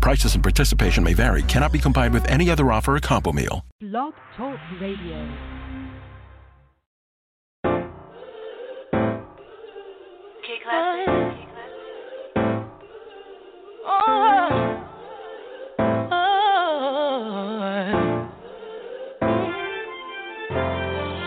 [0.00, 3.64] Prices and participation may vary, cannot be combined with any other offer or combo meal.
[3.80, 5.28] Blog Talk Radio.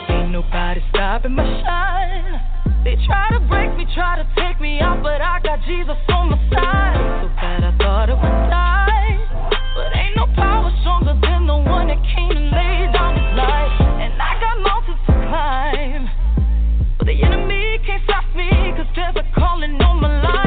[0.10, 2.53] Ain't nobody stopping my shine.
[2.84, 6.32] They try to break me, try to take me out, but I got Jesus on
[6.32, 7.00] my side.
[7.24, 9.24] So bad I thought it would die.
[9.74, 13.80] But ain't no power stronger than the one that came and laid down his life.
[14.04, 16.10] And I got mountains to climb.
[16.98, 20.43] But the enemy can't stop me, cause there's a calling on my life.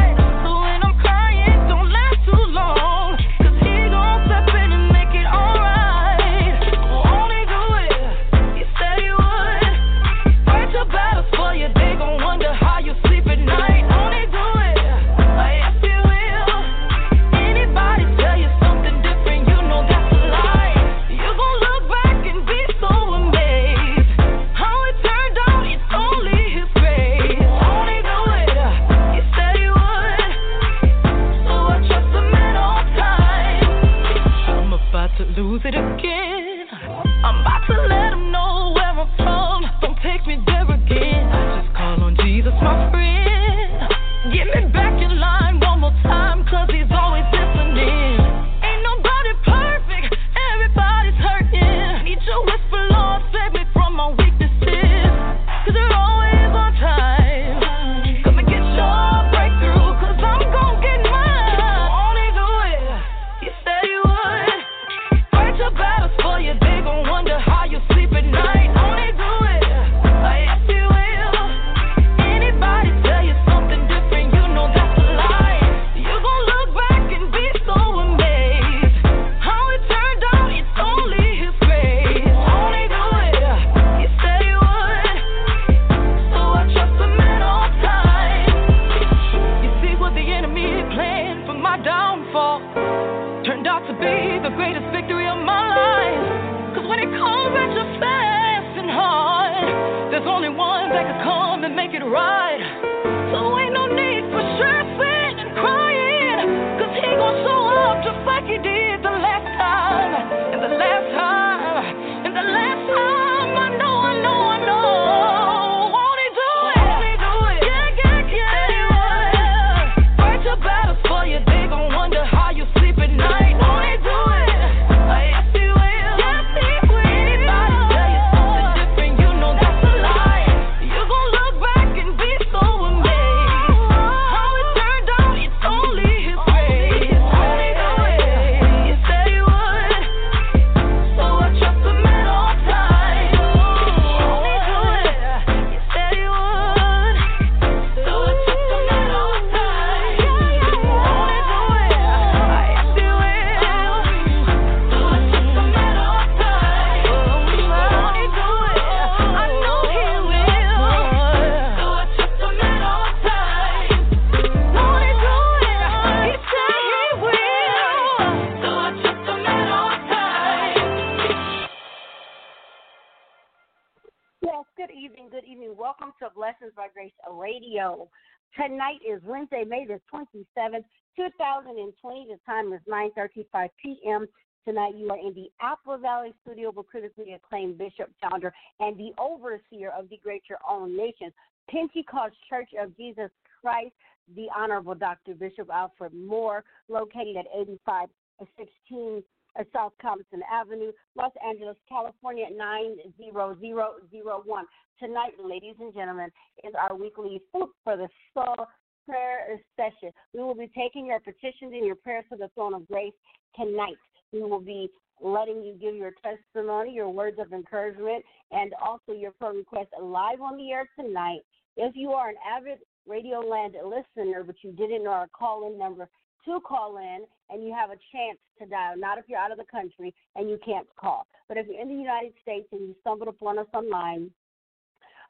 [178.76, 180.84] Tonight is Wednesday, May the 27th,
[181.16, 182.26] 2020.
[182.28, 184.26] The time is 9.35 p.m.
[184.68, 189.12] Tonight you are in the Apple Valley studio with critically acclaimed Bishop, founder, and the
[189.18, 191.32] overseer of the Great Your Own Nation,
[191.70, 193.30] Pentecost Church of Jesus
[193.62, 193.94] Christ,
[194.36, 195.32] the Honorable Dr.
[195.32, 199.24] Bishop Alfred Moore, located at 8516
[199.58, 204.64] uh, South Compton Avenue, Los Angeles, California, 90001.
[204.98, 206.30] Tonight, ladies and gentlemen,
[206.64, 208.66] is our weekly Food for the Soul
[209.06, 210.12] prayer session.
[210.34, 213.12] We will be taking your petitions and your prayers to the throne of grace
[213.54, 213.96] tonight.
[214.32, 219.32] We will be letting you give your testimony, your words of encouragement, and also your
[219.32, 221.40] prayer requests live on the air tonight.
[221.76, 225.78] If you are an avid Radio Land listener, but you didn't know our call in
[225.78, 226.08] number
[226.44, 228.96] to call in and you have a chance to dial.
[228.96, 231.26] Not if you're out of the country and you can't call.
[231.48, 234.30] But if you're in the United States and you stumbled upon us online,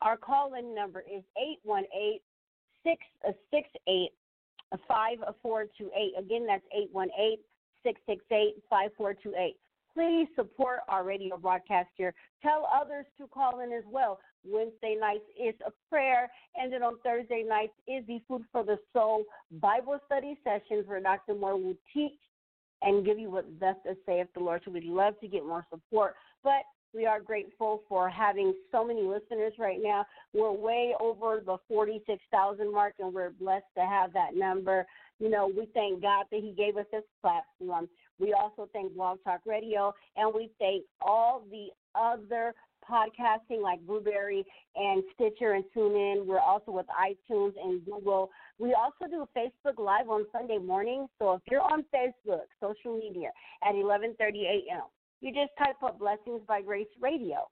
[0.03, 2.21] our call in number is 818
[2.85, 4.11] 668
[4.73, 6.19] uh, 5428.
[6.19, 7.39] Again, that's 818
[7.83, 9.57] 668 5428.
[9.95, 12.13] Please support our radio broadcast here.
[12.43, 14.19] Tell others to call in as well.
[14.49, 18.79] Wednesday nights is a prayer, and then on Thursday nights is the Food for the
[18.93, 19.25] Soul
[19.61, 21.35] Bible study sessions where Dr.
[21.35, 22.19] Moore will teach
[22.83, 24.63] and give you what thus saith the Lord.
[24.65, 26.15] So we'd love to get more support.
[26.45, 26.63] But
[26.95, 30.07] we are grateful for having so many listeners right now.
[30.33, 34.87] We're way over the 46,000 mark, and we're blessed to have that number.
[35.19, 37.89] You know, we thank God that He gave us this platform.
[38.19, 42.55] We also thank Blog Talk Radio, and we thank all the other
[42.91, 44.45] podcasting like Blubrry
[44.75, 46.27] and Stitcher and TuneIn.
[46.27, 48.31] We're also with iTunes and Google.
[48.59, 51.07] We also do Facebook Live on Sunday morning.
[51.19, 53.29] So if you're on Facebook, social media
[53.63, 54.83] at 11:30 a.m.,
[55.21, 57.49] you just type up Blessings by Grace Radio.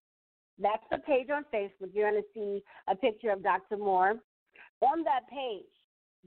[0.58, 1.90] That's the page on Facebook.
[1.92, 3.76] You're going to see a picture of Dr.
[3.76, 4.14] Moore.
[4.80, 5.64] On that page,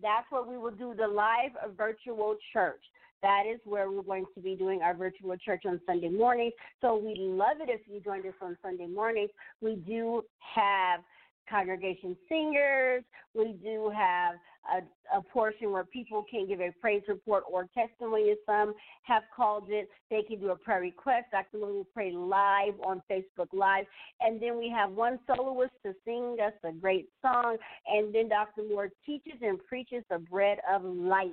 [0.01, 2.81] that's where we will do the live virtual church.
[3.21, 6.53] That is where we're going to be doing our virtual church on Sunday mornings.
[6.81, 9.29] So we love it if you join us on Sunday mornings.
[9.61, 10.23] We do
[10.55, 11.01] have
[11.49, 13.03] congregation singers.
[13.33, 14.35] We do have
[14.71, 18.73] a, a, portion where people can give a praise report or testimony, as some
[19.03, 19.89] have called it.
[20.09, 21.27] They can do a prayer request.
[21.31, 21.59] Dr.
[21.59, 23.85] Moore will pray live on Facebook Live.
[24.21, 27.57] And then we have one soloist to sing us a great song.
[27.87, 28.63] And then Dr.
[28.69, 31.27] Moore teaches and preaches the bread of life.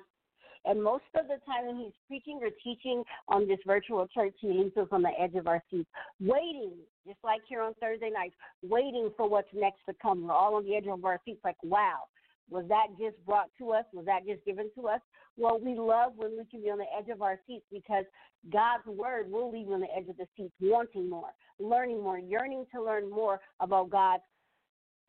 [0.65, 4.49] And most of the time when he's preaching or teaching on this virtual church, he
[4.49, 5.89] leaves us on the edge of our seats,
[6.21, 6.73] waiting,
[7.07, 10.27] just like here on Thursday nights, waiting for what's next to come.
[10.27, 12.05] We're all on the edge of our seats, like, wow,
[12.51, 13.85] was that just brought to us?
[13.93, 15.01] Was that just given to us?
[15.37, 18.05] Well, we love when we can be on the edge of our seats because
[18.53, 22.19] God's word will leave you on the edge of the seats, wanting more, learning more,
[22.19, 24.23] yearning to learn more about God's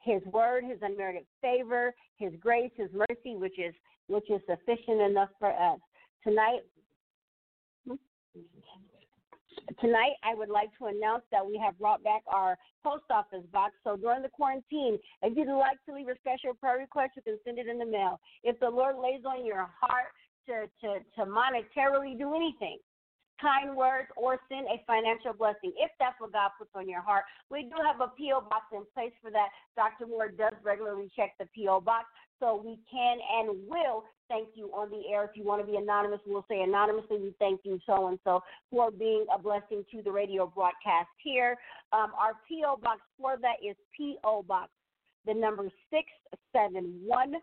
[0.02, 3.74] his word, his unmerited favor, his grace, his mercy, which is
[4.08, 5.80] which is sufficient enough for us.
[6.24, 6.62] Tonight
[9.80, 13.74] Tonight, I would like to announce that we have brought back our post office box.
[13.84, 17.40] So during the quarantine, if you'd like to leave a special prayer request, you can
[17.44, 18.20] send it in the mail.
[18.44, 20.14] If the Lord lays on your heart
[20.48, 22.78] to, to, to monetarily do anything,
[23.42, 27.24] kind words, or send a financial blessing, if that's what God puts on your heart.
[27.50, 28.42] We do have a P.O.
[28.42, 29.50] box in place for that.
[29.76, 30.08] Dr.
[30.08, 31.82] Moore does regularly check the P.O.
[31.82, 32.06] box,
[32.40, 35.24] so we can and will thank you on the air.
[35.26, 38.42] If you want to be anonymous, we'll say anonymously, we thank you so and so
[38.72, 41.58] for being a blessing to the radio broadcast here.
[41.94, 42.78] Um, our P.O.
[42.82, 44.44] box for that is P.O.
[44.44, 44.70] box,
[45.26, 47.34] the number 671.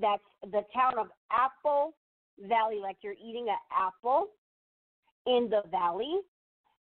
[0.00, 1.94] That's the town of Apple
[2.40, 4.28] Valley, like you're eating an apple
[5.26, 6.18] in the valley.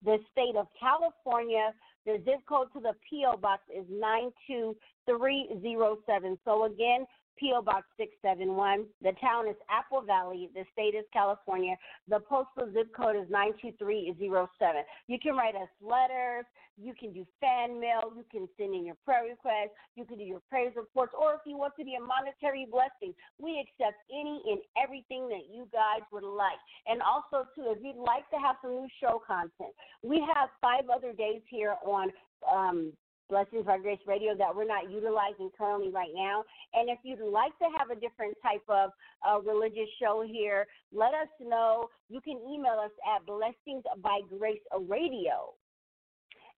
[0.05, 1.73] The state of California,
[2.06, 3.37] the zip code to the P.O.
[3.39, 6.39] box is 92307.
[6.45, 7.06] So again,
[7.39, 7.63] P.O.
[7.63, 8.87] Box 671.
[9.03, 10.51] The town is Apple Valley.
[10.55, 11.77] The state is California.
[12.09, 14.83] The postal zip code is 92307.
[15.09, 16.45] You can write us letters.
[16.77, 18.11] You can do fan mail.
[18.17, 19.79] You can send in your prayer requests.
[19.95, 21.15] You can do your praise reports.
[21.19, 25.47] Or if you want to be a monetary blessing, we accept any and everything that
[25.53, 26.59] you guys would like.
[26.87, 30.91] And also, too, if you'd like to have some new show content, we have five
[30.91, 32.11] other days here on
[32.51, 32.93] um,
[33.31, 36.45] Blessings by Grace Radio that we're not utilizing currently right now.
[36.75, 38.91] And if you'd like to have a different type of
[39.27, 41.89] uh, religious show here, let us know.
[42.11, 45.55] You can email us at blessingsbygraceradio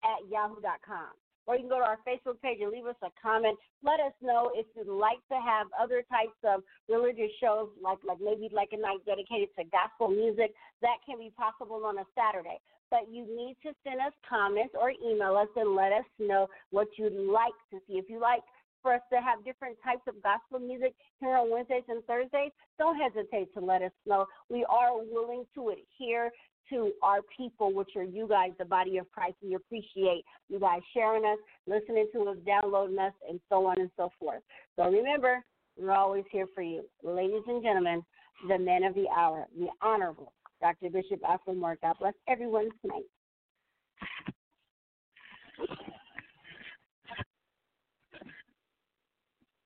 [0.02, 1.14] at yahoo.com.
[1.46, 3.58] Or you can go to our Facebook page and leave us a comment.
[3.82, 8.18] Let us know if you'd like to have other types of religious shows, like like
[8.20, 10.54] maybe like a night dedicated to gospel music.
[10.82, 12.58] That can be possible on a Saturday
[12.90, 16.86] but you need to send us comments or email us and let us know what
[16.96, 17.94] you'd like to see.
[17.94, 18.42] If you like
[18.82, 22.96] for us to have different types of gospel music here on Wednesdays and Thursdays, don't
[22.96, 24.26] hesitate to let us know.
[24.48, 26.30] We are willing to adhere
[26.70, 29.36] to our people, which are you guys, the body of Christ.
[29.42, 33.90] We appreciate you guys sharing us, listening to us, downloading us, and so on and
[33.96, 34.42] so forth.
[34.76, 35.44] So remember,
[35.78, 36.84] we're always here for you.
[37.02, 38.02] Ladies and gentlemen,
[38.48, 40.90] the men of the hour, the honorable Dr.
[40.90, 41.76] Bishop Alfred Moore.
[41.82, 43.04] God bless everyone tonight.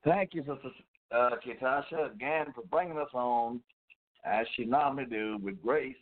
[0.05, 0.71] Thank you, Sister
[1.13, 3.61] uh, Katasha, again for bringing us on,
[4.25, 5.97] as she normally do, with grace.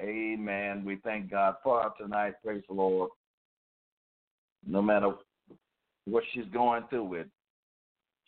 [0.00, 0.84] Amen.
[0.84, 2.34] We thank God for her tonight.
[2.44, 3.10] Praise the Lord.
[4.66, 5.12] No matter
[6.04, 7.26] what she's going through with,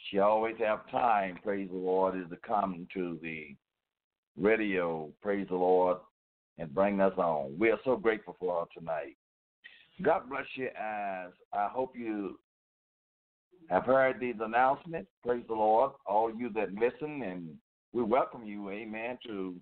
[0.08, 3.54] she always have time, praise the Lord, is to come to the
[4.36, 5.10] Radio.
[5.20, 5.98] Praise the Lord
[6.58, 7.56] and bring us on.
[7.58, 9.16] We are so grateful for tonight.
[10.02, 12.38] God bless you as I hope you
[13.68, 15.10] have heard these announcements.
[15.24, 15.92] Praise the Lord.
[16.06, 17.48] All you that listen, and
[17.92, 19.54] we welcome you, amen, to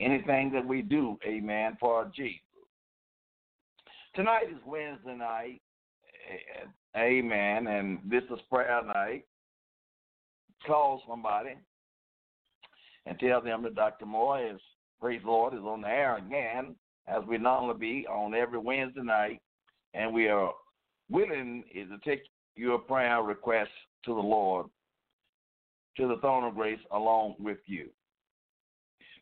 [0.00, 2.40] anything that we do, amen, for Jesus.
[4.14, 5.60] Tonight is Wednesday night,
[6.96, 9.24] amen, and this is prayer night.
[10.66, 11.54] Call somebody
[13.06, 14.06] and tell them that Dr.
[14.06, 14.60] Moore is,
[15.00, 16.74] praise the Lord, is on the air again,
[17.06, 19.40] as we normally be on every Wednesday night,
[19.94, 20.52] and we are
[21.08, 22.22] willing to take
[22.56, 23.70] your prayer request
[24.04, 24.66] to the Lord,
[25.96, 27.88] to the throne of grace, along with you.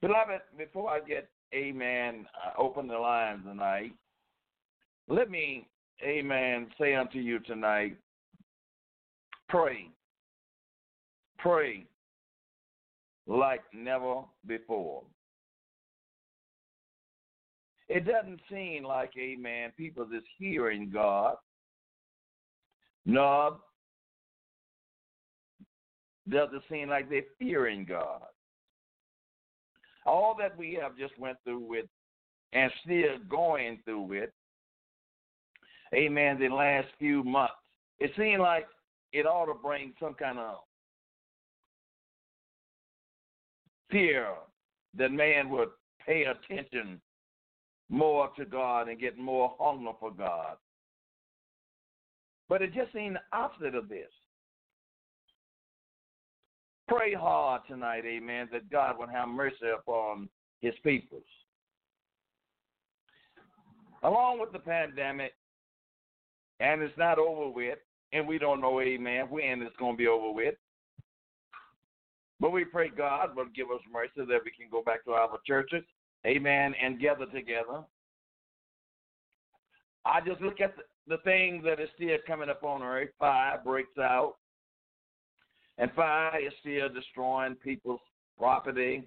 [0.06, 3.92] Beloved, before I get, amen, uh, open the lines tonight,
[5.08, 5.66] let me,
[6.02, 7.96] amen, say unto you tonight,
[9.48, 9.88] pray.
[11.38, 11.86] Pray
[13.26, 15.02] like never before.
[17.88, 21.36] It doesn't seem like, amen, people is hearing God
[23.06, 23.58] no,
[26.28, 28.22] doesn't seem like they're fearing God.
[30.06, 31.86] All that we have just went through with
[32.52, 34.30] and still going through with,
[35.94, 37.54] amen, the last few months,
[37.98, 38.66] it seemed like
[39.12, 40.58] it ought to bring some kind of
[43.90, 44.28] fear
[44.96, 45.68] that man would
[46.04, 47.00] pay attention
[47.88, 50.56] more to God and get more hunger for God.
[52.48, 54.08] But it just seemed the opposite of this.
[56.88, 60.28] Pray hard tonight, amen, that God will have mercy upon
[60.60, 61.24] his peoples.
[64.02, 65.32] Along with the pandemic,
[66.60, 67.78] and it's not over with,
[68.12, 70.54] and we don't know, amen, when it's going to be over with.
[72.38, 75.38] But we pray God will give us mercy that we can go back to our
[75.44, 75.82] churches,
[76.24, 77.82] amen, and gather together.
[80.04, 83.60] I just look at the, the thing that is still coming up on earth, fire
[83.64, 84.36] breaks out,
[85.78, 88.00] and fire is still destroying people's
[88.38, 89.06] property.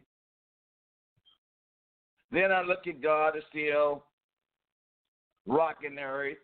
[2.32, 4.04] Then I look at God is still
[5.48, 6.38] rocking the earth.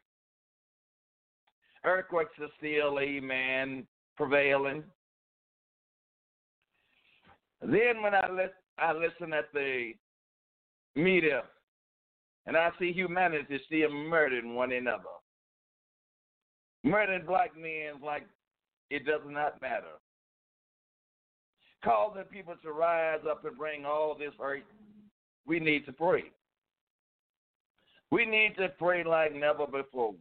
[1.84, 3.86] Earthquakes are still, amen,
[4.18, 4.84] prevailing.
[7.62, 8.48] Then when I,
[8.80, 9.92] I listen at the
[10.96, 11.44] media
[12.48, 15.04] and I see humanity still murdering one another
[16.86, 18.26] murdering black men like
[18.90, 19.98] it does not matter.
[21.86, 24.64] Causing people to rise up and bring all this hurt.
[25.46, 26.24] We need to pray.
[28.10, 30.16] We need to pray like never before.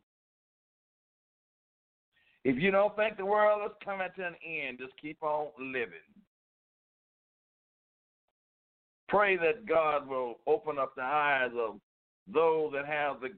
[2.44, 5.94] If you don't think the world is coming to an end, just keep on living.
[9.09, 11.76] Pray that God will open up the eyes of
[12.33, 13.30] those that have the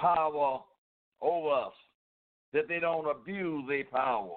[0.00, 0.60] power
[1.20, 1.72] over us
[2.54, 4.36] that they don't abuse their power.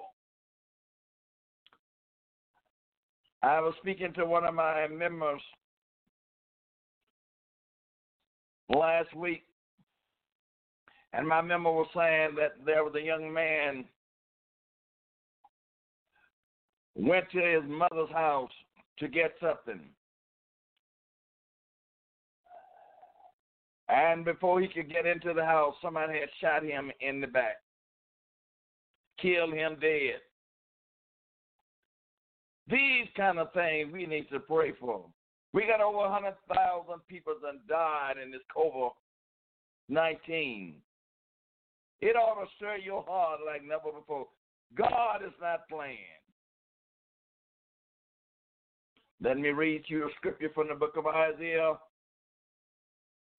[3.48, 5.40] I was speaking to one of my members
[8.68, 9.44] last week,
[11.12, 13.84] and my member was saying that there was a young man
[16.94, 18.50] went to his mother's house
[18.98, 19.80] to get something.
[23.88, 27.56] And before he could get into the house, somebody had shot him in the back
[29.20, 30.20] kill him dead.
[32.70, 35.04] These kind of things we need to pray for.
[35.52, 36.34] We got over 100,000
[37.08, 38.90] people that died in this COVID
[39.88, 40.74] 19.
[42.00, 44.26] It ought to stir your heart like never before.
[44.76, 45.96] God is not playing.
[49.22, 51.74] Let me read you a scripture from the book of Isaiah.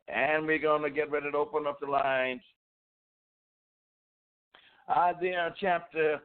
[0.08, 2.42] And we're going to get ready to open up the lines.
[4.90, 6.20] Isaiah chapter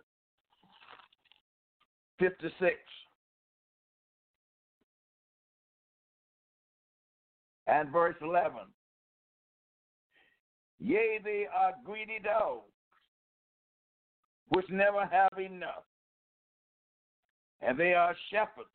[2.28, 2.74] 56.
[7.66, 8.52] And verse 11.
[10.78, 12.62] Yea, they are greedy dogs,
[14.48, 15.84] which never have enough.
[17.60, 18.68] And they are shepherds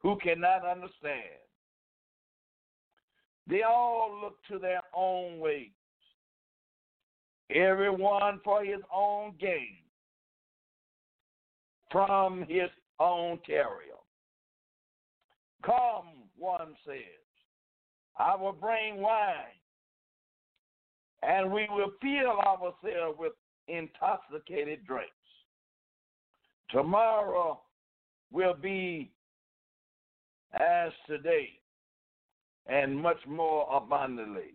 [0.00, 1.42] who cannot understand.
[3.48, 5.70] They all look to their own ways
[7.54, 9.78] everyone for his own gain
[11.90, 13.82] from his own terror.
[15.64, 17.02] Come, one says,
[18.18, 19.34] I will bring wine,
[21.22, 23.32] and we will fill ourselves with
[23.66, 25.12] intoxicated drinks.
[26.70, 27.60] Tomorrow
[28.30, 29.10] will be
[30.54, 31.48] as today,
[32.66, 34.54] and much more abundantly.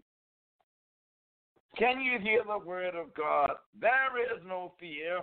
[1.77, 3.51] Can you hear the word of God?
[3.79, 5.21] There is no fear.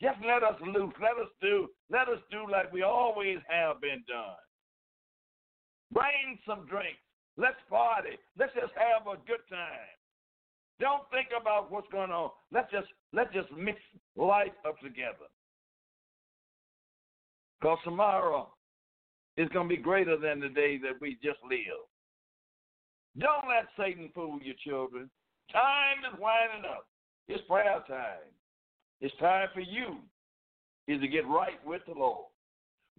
[0.00, 0.94] Just let us loose.
[1.00, 1.68] Let us do.
[1.90, 4.38] Let us do like we always have been done.
[5.92, 7.00] Bring some drinks.
[7.36, 8.18] Let's party.
[8.38, 9.94] Let's just have a good time.
[10.80, 12.30] Don't think about what's going on.
[12.52, 13.78] Let's just let's just mix
[14.16, 15.26] life up together.
[17.60, 18.48] Because tomorrow
[19.36, 21.82] is going to be greater than the day that we just live.
[23.18, 25.10] Don't let Satan fool your children.
[25.52, 26.86] Time is winding up.
[27.26, 28.30] It's prayer time.
[29.00, 29.98] It's time for you
[30.86, 32.26] is to get right with the Lord.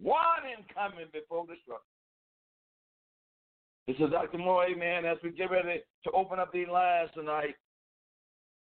[0.00, 1.84] One in coming before destruction.
[3.86, 4.38] This is Dr.
[4.38, 7.56] Moore, amen, as we get ready to open up these lines tonight.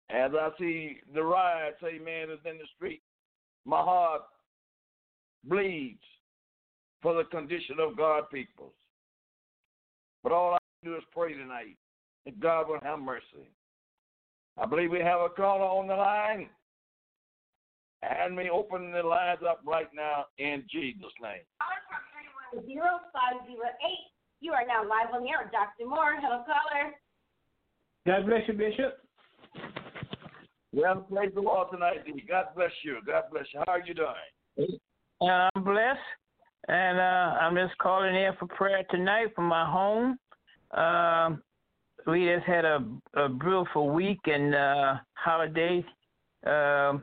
[0.10, 3.02] As I see the riots, amen, is in the street,
[3.66, 4.22] my heart
[5.46, 6.04] bleeds
[7.02, 8.74] for the condition of God peoples.
[10.22, 11.78] But all I can do is pray tonight
[12.26, 13.50] that God will have mercy.
[14.58, 16.50] I believe we have a caller on the line.
[18.06, 21.42] And we open the lines up right now in Jesus' name.
[21.60, 23.58] Caller 508.
[24.42, 25.90] You are now live on the air with Dr.
[25.90, 26.16] Moore.
[26.22, 26.94] Hello, caller.
[28.06, 29.00] God bless you, Bishop.
[30.74, 32.06] Well, praise the Lord tonight.
[32.28, 32.98] God bless you.
[33.06, 33.62] God bless you.
[33.66, 34.78] How are you doing?
[35.22, 36.00] I'm blessed,
[36.68, 40.18] and uh, I'm just calling in for prayer tonight for my home.
[40.72, 41.38] Uh,
[42.06, 42.86] we just had a,
[43.16, 45.84] a beautiful week and uh, holiday
[46.46, 46.98] uh,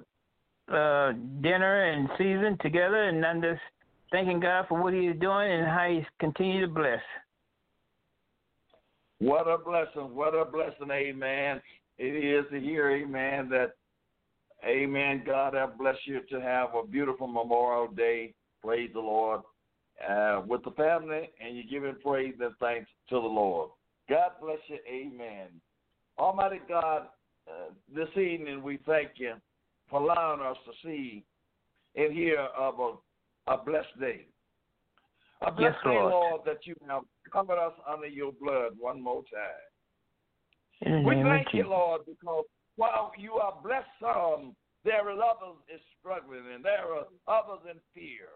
[0.73, 1.13] uh,
[1.43, 3.61] dinner and season together, and I'm just
[4.11, 7.01] thanking God for what He's doing and how He's continued to bless.
[9.19, 10.15] What a blessing.
[10.15, 10.91] What a blessing.
[10.91, 11.61] Amen.
[11.99, 13.73] It is to hear, amen, that,
[14.67, 18.35] amen, God have blessed you to have a beautiful Memorial Day.
[18.63, 19.43] Praise the Lord.
[20.09, 23.71] Uh, with the family, and you give him praise and thanks to the Lord.
[24.09, 24.79] God bless you.
[24.89, 25.47] Amen.
[26.19, 27.03] Almighty God,
[27.47, 29.35] uh, this evening we thank you
[29.93, 31.23] for allowing us to see
[31.95, 34.27] and hear of a, a blessed day.
[35.43, 36.13] A blessed yes, day, Lord.
[36.13, 41.05] Lord, that you have covered us under your blood one more time.
[41.05, 42.45] We thank you, Lord, because
[42.77, 47.79] while you are blessed some, there are others is struggling and there are others in
[47.95, 48.33] fear.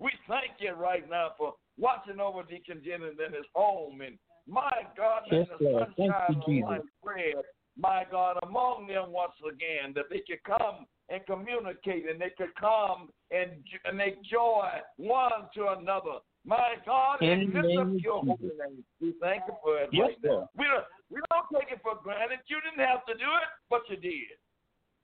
[0.00, 4.72] We thank you right now for watching over Deacon Jennings and his home and my
[4.96, 5.88] God, Yes, the Lord.
[5.96, 7.44] Thank sunshine of life spread,
[7.78, 12.54] my God, among them once again, that they could come and communicate and they could
[12.58, 13.52] come and,
[13.84, 16.18] and make joy one to another.
[16.44, 18.84] My God, In and lift up your holy name.
[19.00, 20.48] We thank you for it Yes, right now.
[20.56, 22.40] We don't, we don't take it for granted.
[22.48, 24.38] You didn't have to do it, but you did.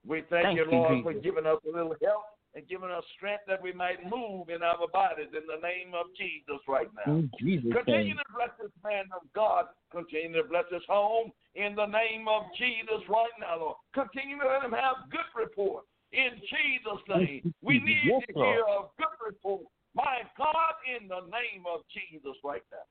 [0.07, 3.05] We thank, Thank you, you, Lord, for giving us a little help and giving us
[3.17, 7.23] strength that we might move in our bodies in the name of Jesus right now.
[7.38, 9.67] Jesus' Continue to bless this man of God.
[9.90, 13.77] Continue to bless his home in the name of Jesus right now, Lord.
[13.95, 17.53] Continue to let him have good report in Jesus' name.
[17.62, 19.67] We need Yes, to hear a good report.
[19.95, 22.87] My God, in the name of Jesus right now.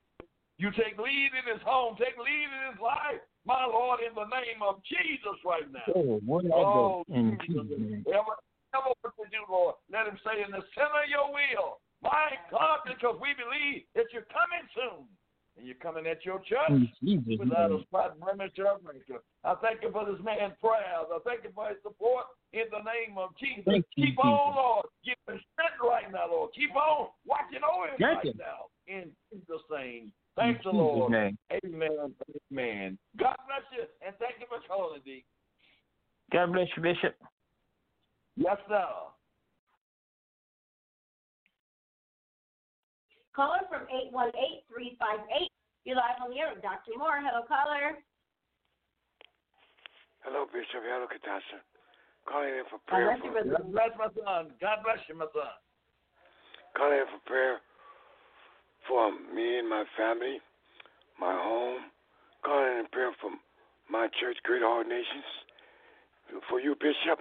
[0.57, 4.27] You take lead in his home, take lead in his life, my Lord, in the
[4.27, 5.91] name of Jesus right now.
[5.95, 6.19] Oh,
[6.53, 7.39] Oh, Jesus.
[7.47, 8.81] Jesus' name.
[8.81, 11.79] Whatever, whatever what to do, Lord, let him say in the center of your will.
[12.01, 15.07] My God, because we believe that you're coming soon.
[15.55, 17.85] And you're coming at your church Jesus' without a name.
[17.85, 19.21] spot, blemish, or wrinkle.
[19.45, 21.05] I thank you for this man's prayers.
[21.13, 22.25] I thank you for his support
[22.57, 23.61] in the name of Jesus.
[23.61, 24.89] Thank you, Keep on, Lord.
[25.05, 26.57] Give him strength right now, Lord.
[26.57, 28.41] Keep on watching over him Thank right you.
[28.41, 28.73] now.
[28.89, 30.11] In Jesus' name.
[30.35, 31.11] Thanks the Lord.
[31.13, 31.37] name.
[31.53, 32.17] Amen.
[32.49, 32.97] Amen.
[33.21, 35.23] God bless you and thank you for calling, D.
[36.33, 37.13] God bless you, Bishop.
[38.35, 38.85] Yes, sir.
[43.35, 45.49] Caller from 818-358.
[45.85, 46.95] You're live on the air with Dr.
[46.97, 47.19] Moore.
[47.21, 47.97] Hello, caller.
[50.21, 50.81] Hello, Bishop.
[50.85, 51.59] Hello, Katasha.
[52.29, 53.17] Calling in for God prayer.
[53.17, 53.57] bless you, For, brother.
[53.59, 54.43] God bless my son.
[54.61, 55.53] God bless you, my son.
[56.77, 57.57] calling in for prayer
[58.87, 60.39] for me and my family,
[61.19, 61.89] my home.
[62.45, 63.31] Calling in prayer for
[63.91, 65.27] my church, Great All Nations.
[66.49, 67.19] For you, Bishop,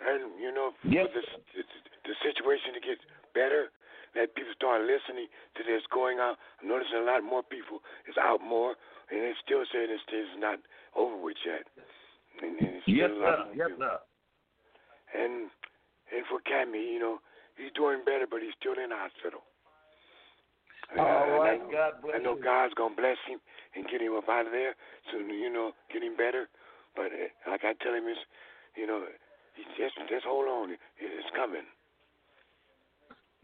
[0.00, 1.62] and you know, for this, the,
[2.08, 2.98] the situation to get
[3.36, 3.68] better,
[4.16, 6.36] that people start listening to this going on.
[6.60, 8.76] I'm noticing a lot more people is out more,
[9.12, 10.58] and they still saying this thing is not
[10.96, 11.64] over with yet.
[12.44, 13.56] And, and it's Yes, still a lot sir.
[13.56, 13.96] Yes, sir.
[15.16, 15.34] And
[16.12, 17.20] and for Cammy, you know,
[17.56, 19.44] he's doing better, but he's still in the hospital.
[20.92, 21.56] All Uh, right.
[21.56, 22.44] I know, God bless I know you.
[22.44, 23.40] God's gonna bless him
[23.76, 24.76] and get him up out of there
[25.10, 25.30] soon.
[25.30, 26.48] You know, get him better.
[26.96, 28.20] But uh, like I tell him, is
[28.76, 29.04] you know,
[29.76, 30.72] just just hold on.
[30.72, 31.66] It, it's coming.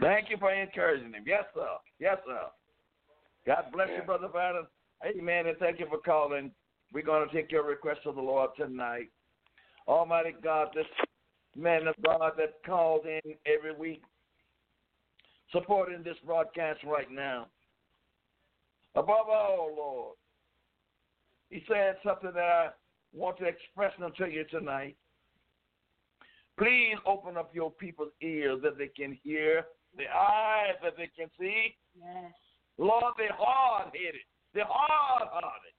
[0.00, 1.24] Thank you for encouraging him.
[1.26, 1.66] Yes, sir.
[1.98, 2.46] Yes, sir.
[3.46, 4.66] God bless you, Brother Vernon.
[5.04, 5.46] Amen.
[5.46, 6.52] And thank you for calling.
[6.92, 9.10] We're going to take your request to the Lord tonight.
[9.86, 10.86] Almighty God, this
[11.56, 14.02] man of God that calls in every week,
[15.50, 17.46] supporting this broadcast right now.
[18.94, 20.16] Above all, Lord,
[21.50, 22.68] he said something that I
[23.12, 24.96] want to express unto you tonight.
[26.58, 29.64] Please open up your people's ears that they can hear,
[29.96, 31.76] the eyes that they can see.
[31.94, 32.32] Yes.
[32.78, 34.26] Lord, they're hard headed.
[34.54, 35.74] They're hard hearted.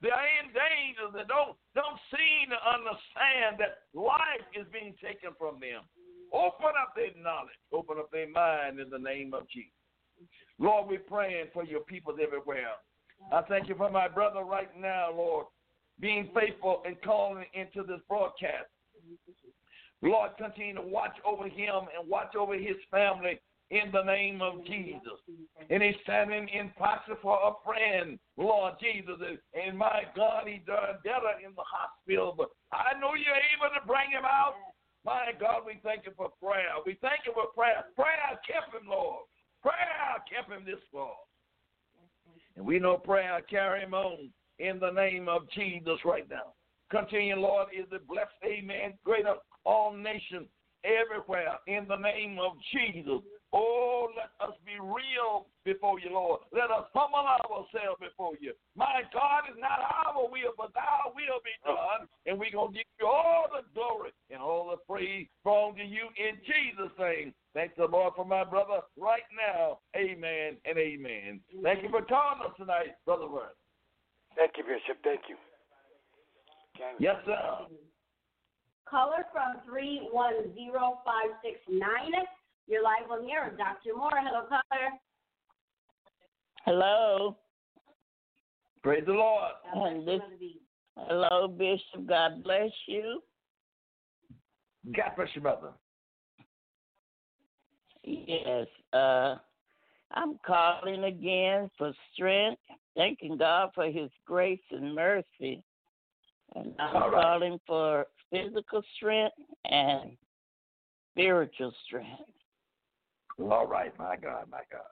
[0.00, 1.12] They're in danger.
[1.12, 5.84] They don't don't seem to understand that life is being taken from them.
[6.32, 7.56] Open up their knowledge.
[7.72, 9.72] Open up their mind in the name of Jesus.
[10.58, 12.76] Lord, we're praying for your people everywhere.
[13.32, 15.46] I thank you for my brother right now, Lord,
[16.00, 18.68] being faithful and calling into this broadcast.
[20.02, 23.40] Lord, continue to watch over him and watch over his family
[23.70, 25.18] in the name of Jesus.
[25.70, 29.16] And he's standing in proxy for a friend, Lord Jesus.
[29.54, 33.86] And my God, he done better in the hospital, but I know you're able to
[33.86, 34.54] bring him out.
[35.04, 36.72] My God, we thank you for prayer.
[36.84, 37.84] We thank you for prayer.
[37.96, 39.24] Prayer kept him, Lord.
[39.62, 41.16] Prayer kept him this far.
[42.56, 46.52] And we know prayer carry him on in the name of Jesus right now.
[46.94, 49.34] Continue, Lord, is the blessed, amen, greater
[49.66, 50.46] all nations
[50.86, 53.18] everywhere in the name of Jesus.
[53.52, 56.42] Oh, let us be real before you, Lord.
[56.52, 58.52] Let us humble ourselves before you.
[58.76, 62.06] My God is not our will, but thy will be done.
[62.26, 65.82] And we're going to give you all the glory and all the praise from to
[65.82, 67.34] you in Jesus' name.
[67.54, 69.78] Thank the Lord for my brother right now.
[69.96, 71.40] Amen and amen.
[71.62, 73.54] Thank you for calling us tonight, Brother Word.
[74.36, 75.02] Thank you, Bishop.
[75.02, 75.34] Thank you.
[76.98, 77.38] Yes, sir.
[78.88, 82.24] Caller from 310569.
[82.66, 83.54] You're live on the air.
[83.56, 83.96] Dr.
[83.96, 84.10] Moore.
[84.14, 84.90] Hello, caller.
[86.64, 87.36] Hello.
[88.82, 89.52] Praise the Lord.
[89.72, 90.58] God bless you, this-
[90.96, 92.06] Hello, Bishop.
[92.06, 93.20] God bless you.
[94.92, 95.72] God bless you, brother.
[98.04, 98.68] Yes.
[98.92, 99.36] Uh,
[100.12, 102.60] I'm calling again for strength,
[102.96, 105.62] thanking God for His grace and mercy.
[106.54, 107.22] And I'm right.
[107.22, 110.16] calling for physical strength and
[111.12, 112.22] spiritual strength.
[113.40, 114.82] All right, my God, my God.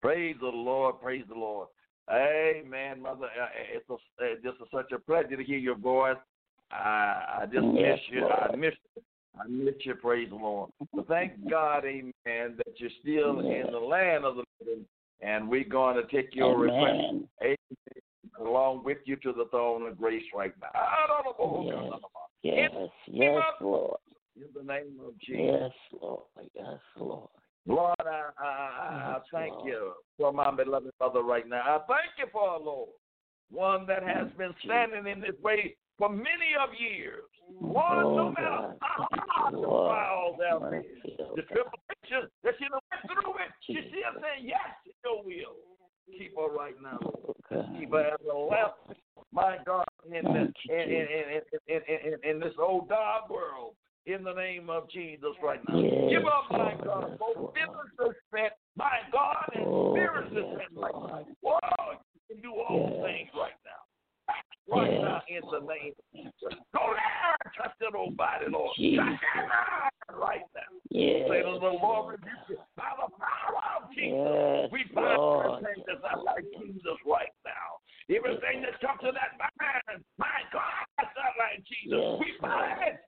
[0.00, 1.68] Praise the Lord, praise the Lord.
[2.10, 3.26] Amen, mother.
[3.26, 6.16] Uh, It's a, uh, just a, such a pleasure to hear your voice.
[6.70, 8.26] I, I just Yes, miss you.
[8.26, 8.58] I Lord.
[8.60, 8.74] miss
[9.38, 9.94] I miss you.
[9.94, 10.70] Praise the Lord.
[11.08, 13.66] Thank God, Amen, that you're still Yes.
[13.66, 14.86] in the land of the living,
[15.20, 16.98] and we're going to take your request
[17.42, 17.56] Amen.
[18.38, 20.70] Along with you to the throne of grace right now.
[22.42, 22.70] Yes,
[23.06, 23.98] yes, Lord.
[24.36, 25.42] In the name of Jesus.
[25.60, 26.22] Yes, Lord.
[26.54, 27.28] Yes, Lord.
[27.66, 29.68] Lord, I, I, I, I Yes, thank Lord.
[29.68, 31.60] you for my beloved brother right now.
[31.60, 32.88] I thank you for our Lord,
[33.50, 37.24] one that has been standing in this way for many of years.
[37.60, 40.84] Lord, Oh, no matter how hard the trials have been,
[41.36, 41.44] the God.
[41.44, 45.56] tribulation that she went through it, she still saying yes to your will.
[46.18, 46.98] Keep her right now.
[47.78, 48.74] Keep her as a lamp,
[49.32, 53.74] my God, in, you, in, in, in, in, in, this old dark world.
[54.06, 55.76] In the name of Jesus, right now.
[55.78, 60.94] Give up, my God, yes, both physical strength, my God, and Oh, spiritual yes, right
[60.94, 61.26] now.
[61.42, 61.58] Whoa,
[62.14, 63.04] you can do all Yes.
[63.04, 63.59] things right now.
[64.70, 66.54] Right Yes, now, in the name of Jesus.
[66.72, 68.70] Go there and touch that old body, Lord.
[68.76, 69.02] Jesus.
[69.02, 70.70] Touch that mind right now.
[70.90, 74.14] Yes, Say to the Lord, rebuke you by the power of Jesus.
[74.14, 75.58] Yes, We bind Lord.
[75.58, 77.82] everything that's not like Jesus right now.
[78.10, 81.98] Everything that comes to that mind, my God, that's not like Jesus.
[81.98, 82.98] Yes, we bind it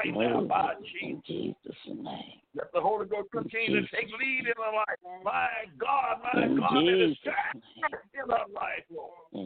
[0.00, 1.56] right now by in Jesus.
[1.68, 2.40] Jesus' name.
[2.56, 5.00] Let the Holy Ghost continue to take lead in our life.
[5.24, 5.48] My
[5.80, 8.00] God, my In God, Jesus' shine name.
[8.24, 8.84] in our life,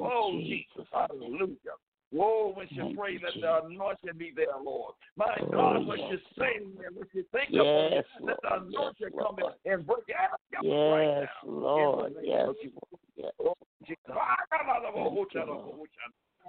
[0.03, 1.77] Oh, Jesus' Jesus, hallelujah.
[2.13, 4.95] Whoa, when she pray, let the anointing be there, Lord.
[5.17, 8.37] My Oh, God, when yes, she sing and when she think Yes, upon it, let
[8.43, 11.51] the anointing Yes, come in and break every yoke right Yes, now.
[11.51, 12.09] Lord.
[12.11, 12.47] In the name Yes.
[12.47, 12.57] Lord.
[13.17, 13.33] Yes.
[13.39, 13.55] Oh,
[13.87, 13.99] Jesus.
[14.11, 14.37] Ah,
[15.35, 15.79] you, Lord.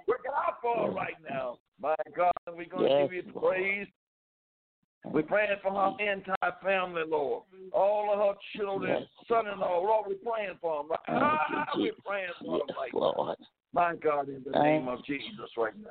[0.08, 1.58] It out for her right now.
[1.80, 3.86] My God, we're going to Yes, give you praise.
[5.04, 7.44] We're praying for her entire family, Lord.
[7.72, 9.08] All of her children, Yes.
[9.28, 10.96] son-in-law, Lord, we're praying for them.
[11.08, 13.12] Ah, we're praying for them Yes, now.
[13.16, 13.38] Lord.
[13.72, 15.02] My God, in the Thank name of.
[15.04, 15.90] Jesus right now.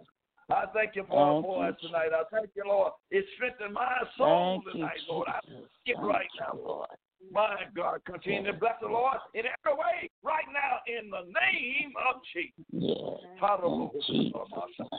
[0.50, 2.12] I thank you for our Thank boys you, tonight.
[2.14, 2.94] I thank you, Lord.
[3.10, 5.28] It strengthened my soul Thank you, tonight, Lord.
[5.28, 5.40] I
[5.86, 6.60] get right you, now.
[6.60, 6.90] Lord.
[7.32, 11.94] My God, continue to bless the Lord in every way right now in the name
[12.10, 12.66] of Jesus.
[12.72, 13.22] Yes.
[13.24, 14.02] In Hallelujah.
[14.08, 14.90] Jesus' name.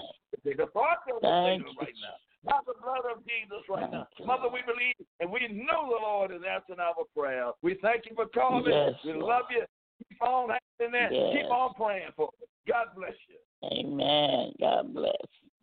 [0.45, 2.17] Take authority over Thank Satan you, right now.
[2.45, 4.07] By the blood of Jesus right now.
[4.25, 7.51] Mother, we believe and we know the Lord is answering our prayer.
[7.63, 8.65] We thank you for calling.
[8.67, 9.25] Yes, we Lord.
[9.25, 9.65] love you.
[10.09, 11.13] Keep on hanging there.
[11.13, 11.37] Yes.
[11.37, 12.49] Keep on praying for us.
[12.67, 13.39] God bless you.
[13.71, 14.53] Amen.
[14.61, 15.13] God bless.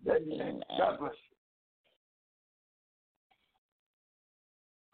[0.08, 0.62] Amen.
[0.78, 1.36] God bless you.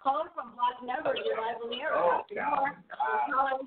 [0.01, 1.95] Caller from Black Number, you're live on the air.
[1.95, 2.45] Oh, Dr.
[2.55, 2.77] Moore.
[3.27, 3.59] Hello.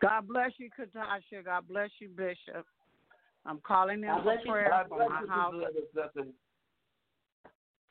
[0.00, 1.44] God bless you, Katasha.
[1.44, 2.66] God bless you, Bishop.
[3.46, 5.54] I'm calling in for prayer for my house,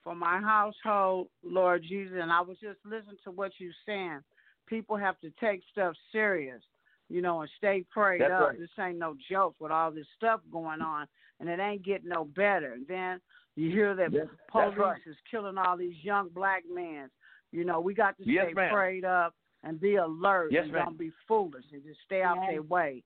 [0.04, 2.18] for my household, Lord Jesus.
[2.22, 4.20] And I was just listening to what you're saying.
[4.68, 6.62] People have to take stuff serious,
[7.10, 8.50] you know, and stay prayed That's up.
[8.50, 8.60] right.
[8.60, 11.08] This ain't no joke with all this stuff going on,
[11.40, 12.74] and it ain't getting no better.
[12.74, 13.22] And then
[13.56, 15.02] you hear that Yes, police right.
[15.06, 17.10] is killing all these young black men.
[17.52, 18.72] You know, we got to Yes, stay ma'am.
[18.72, 20.86] prayed up and be alert Yes, and ma'am.
[20.86, 22.50] don't be foolish and just stay out Yes.
[22.50, 23.04] their way.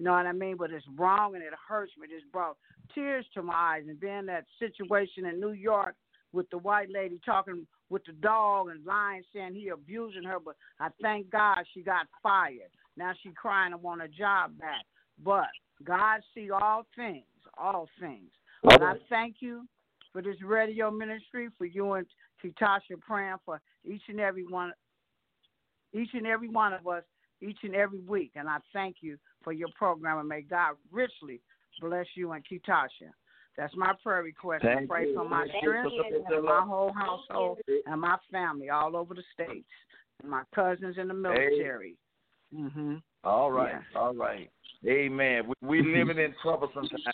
[0.00, 0.56] You know what I mean?
[0.56, 2.06] But it's wrong and it hurts me.
[2.10, 2.56] It just brought
[2.94, 3.82] tears to my eyes.
[3.86, 5.94] And then that situation in New York
[6.32, 10.38] with the white lady talking with the dog and lying, saying he abusing her.
[10.42, 12.70] But I thank God she got fired.
[12.96, 14.86] Now she crying and want a job back.
[15.22, 15.50] But
[15.84, 17.26] God see all things,
[17.58, 18.30] all things.
[18.62, 19.66] And I thank you
[20.14, 22.06] for this radio ministry, for you and
[22.42, 24.72] Kitasha praying for each and every one,
[25.92, 27.02] each and every one of us,
[27.42, 28.32] each and every week.
[28.34, 31.40] And I thank you for your program, and may God richly
[31.80, 33.10] bless you and Kitasha.
[33.56, 34.64] That's my prayer request.
[34.64, 35.14] I pray you.
[35.14, 39.22] for my Thank strength Sister and my whole household and my family all over the
[39.34, 39.68] states,
[40.22, 41.96] and my cousins in the military.
[42.54, 43.82] hmm All right, Yes.
[43.94, 44.50] all right.
[44.86, 45.44] Amen.
[45.60, 47.04] We, we living in trouble sometimes.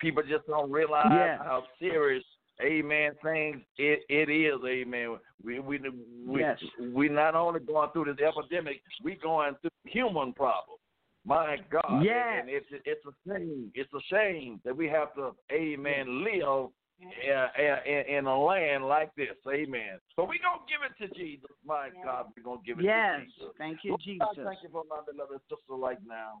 [0.00, 2.24] People just don't realize how serious,
[2.62, 5.18] amen, things it, it is, amen.
[5.44, 5.78] We we
[6.26, 6.58] we Yes.
[6.94, 10.80] we not only going through this epidemic, we going through human problems.
[11.24, 12.02] My God.
[12.02, 12.40] Yes.
[12.40, 13.70] And it's it's a shame.
[13.74, 19.14] It's a shame that we have to, amen, live uh, in, in a land like
[19.16, 19.36] this.
[19.46, 19.98] Amen.
[20.16, 21.50] So we're gonna give it to Jesus.
[21.64, 23.20] My God, we're gonna give it Yes.
[23.20, 23.54] to Jesus.
[23.58, 24.28] Thank you, Lord, Jesus.
[24.30, 26.40] I thank you for my beloved sister right now.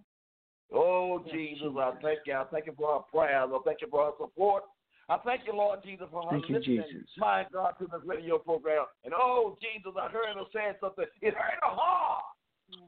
[0.72, 1.76] Oh, Yes, Jesus, Jesus.
[1.78, 2.34] I thank you.
[2.34, 3.50] I thank you for her prayers.
[3.52, 4.64] I thank you for her support.
[5.08, 7.10] I thank you, Lord Jesus, for her Thank you, Jesus.
[7.18, 8.86] my God, to this radio program.
[9.04, 11.04] And oh, Jesus, I heard her saying something.
[11.20, 12.22] It hurt her heart.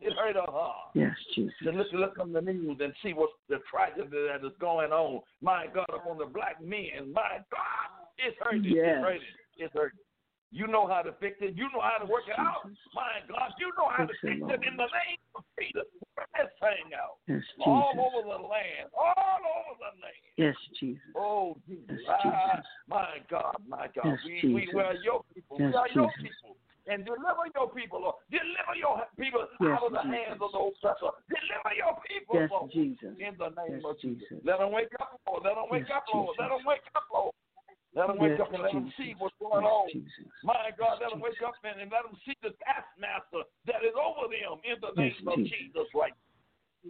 [0.00, 0.90] It hurt her heart.
[0.94, 1.54] Yes, Jesus.
[1.64, 5.20] To look, look on the news and see what's the tragedy that is going on.
[5.40, 7.12] My God, upon the black men.
[7.12, 8.64] My God, it's hurting.
[8.64, 8.76] Yes.
[8.76, 9.22] It's hurting.
[9.58, 9.98] It's hurting.
[10.52, 11.56] You know how to fix it.
[11.56, 12.68] You know how to work it out.
[12.94, 15.88] My God, you know how to Fix it, in the name of Jesus.
[16.12, 17.16] Work this thing out.
[17.26, 18.92] Yes, All over the land.
[18.92, 20.28] All over the land.
[20.36, 21.00] Yes, Jesus.
[21.16, 21.88] Oh, Jesus.
[21.88, 22.66] Yes, Ah, Jesus.
[22.86, 24.04] my God, my God.
[24.04, 24.74] Yes, we, we, Jesus.
[24.76, 25.56] we are your people.
[25.58, 26.36] Yes, we are your Jesus.
[26.36, 26.41] people.
[26.92, 28.20] And deliver your people, Lord.
[28.28, 30.12] Deliver your people Yes, out of the Jesus.
[30.12, 31.12] hands of the oppressor.
[31.32, 32.68] Deliver your people, Yes, Lord.
[32.68, 33.16] Jesus.
[33.16, 34.28] In the name Yes, of Jesus.
[34.28, 34.44] Jesus.
[34.44, 35.48] Let them wake up, Lord.
[35.48, 36.36] Let them wake Yes, up, Lord.
[36.36, 36.60] Let Jesus.
[36.60, 37.32] them wake up, Lord.
[37.96, 38.96] Let them wake Yes, up and let them Jesus.
[39.00, 39.88] see what's going Yes, on.
[39.88, 40.28] Jesus.
[40.44, 41.32] My God, let them Jesus.
[41.32, 44.92] wake up and, and let them see the taskmaster that is over them in the
[44.92, 45.56] Yes, name of Jesus.
[45.56, 46.12] Jesus right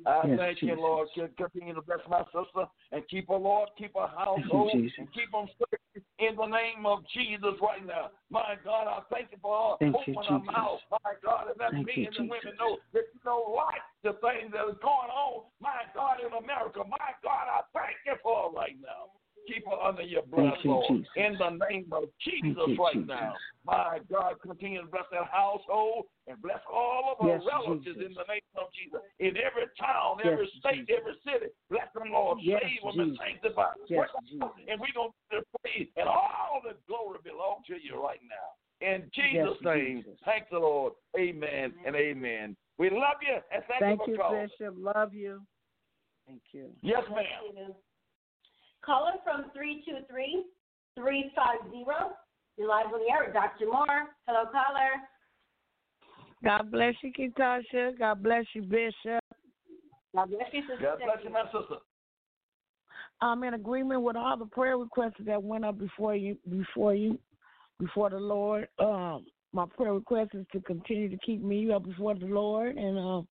[0.06, 0.82] I Yes, thank you, Jesus.
[0.82, 1.08] Lord.
[1.14, 3.68] Con- Continue to bless my sister and keep her, Lord.
[3.78, 4.98] Keep her household Jesus.
[4.98, 8.14] and keep them safe in the name of Jesus right now.
[8.30, 9.76] My God, I thank you for.
[9.78, 10.54] Thank Open you, Jesus.
[10.54, 14.54] mouth, my God, and let men and women know that you know like the things
[14.54, 16.86] that is going on, my God, in America.
[16.86, 19.10] My God, I thank you for right now.
[19.46, 20.86] Keep her under your blood, you, Lord.
[20.88, 21.08] Jesus.
[21.16, 23.08] In the name of Jesus Thank you, right Jesus.
[23.08, 23.34] now.
[23.64, 28.02] My God, continue to bless that household and bless all of Yes, relatives Jesus.
[28.06, 29.00] in the name of Jesus.
[29.18, 32.38] In every town, Yes, every state, every city, bless them, Lord.
[32.42, 33.74] Yes, Save them and sanctify.
[33.88, 34.08] Yes.
[34.66, 38.58] And we're going to praise, and all the glory belongs to you right now.
[38.82, 40.18] In Jesus' name, Jesus.
[40.24, 40.94] thank the Lord.
[41.16, 42.56] Amen and amen.
[42.78, 44.48] We love you and thank, Thank you you, for calling.
[44.58, 44.74] Bishop.
[44.76, 45.42] Love you.
[46.26, 46.70] Thank you.
[46.82, 47.74] Yes, ma'am.
[48.84, 50.44] Caller from 323
[50.96, 51.86] 350.
[52.58, 53.66] You're live on the air with Dr.
[53.66, 54.10] Moore.
[54.26, 54.98] Hello, caller.
[56.44, 57.96] God bless you, Kitasha.
[57.98, 59.22] God bless you, Bishop.
[60.14, 61.76] God bless you, Sister God bless you, my sister.
[63.20, 67.18] I'm in agreement with all the prayer requests that went up before you, before you,
[67.78, 68.66] before the Lord.
[68.80, 72.98] Um, my prayer request is to continue to keep me up before the Lord and
[72.98, 73.28] um,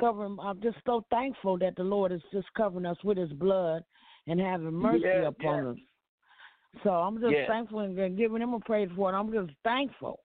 [0.00, 0.24] cover.
[0.24, 0.40] him.
[0.40, 3.84] I'm just so thankful that the Lord is just covering us with His blood
[4.28, 5.74] and having mercy Yes, upon yes.
[5.74, 6.82] us.
[6.84, 7.48] So I'm just Yes.
[7.48, 9.16] thankful and giving Him a praise for it.
[9.16, 10.20] I'm just thankful,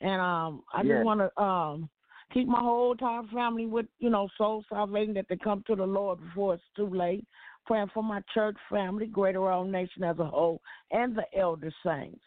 [0.00, 0.92] and um, I Yes.
[0.92, 1.88] just want to um
[2.32, 5.86] keep my whole entire family with you know soul salvation that they come to the
[5.86, 7.24] Lord before it's too late.
[7.64, 10.60] Praying for my church family, Greater All Nation as a whole,
[10.92, 12.22] and the elder saints.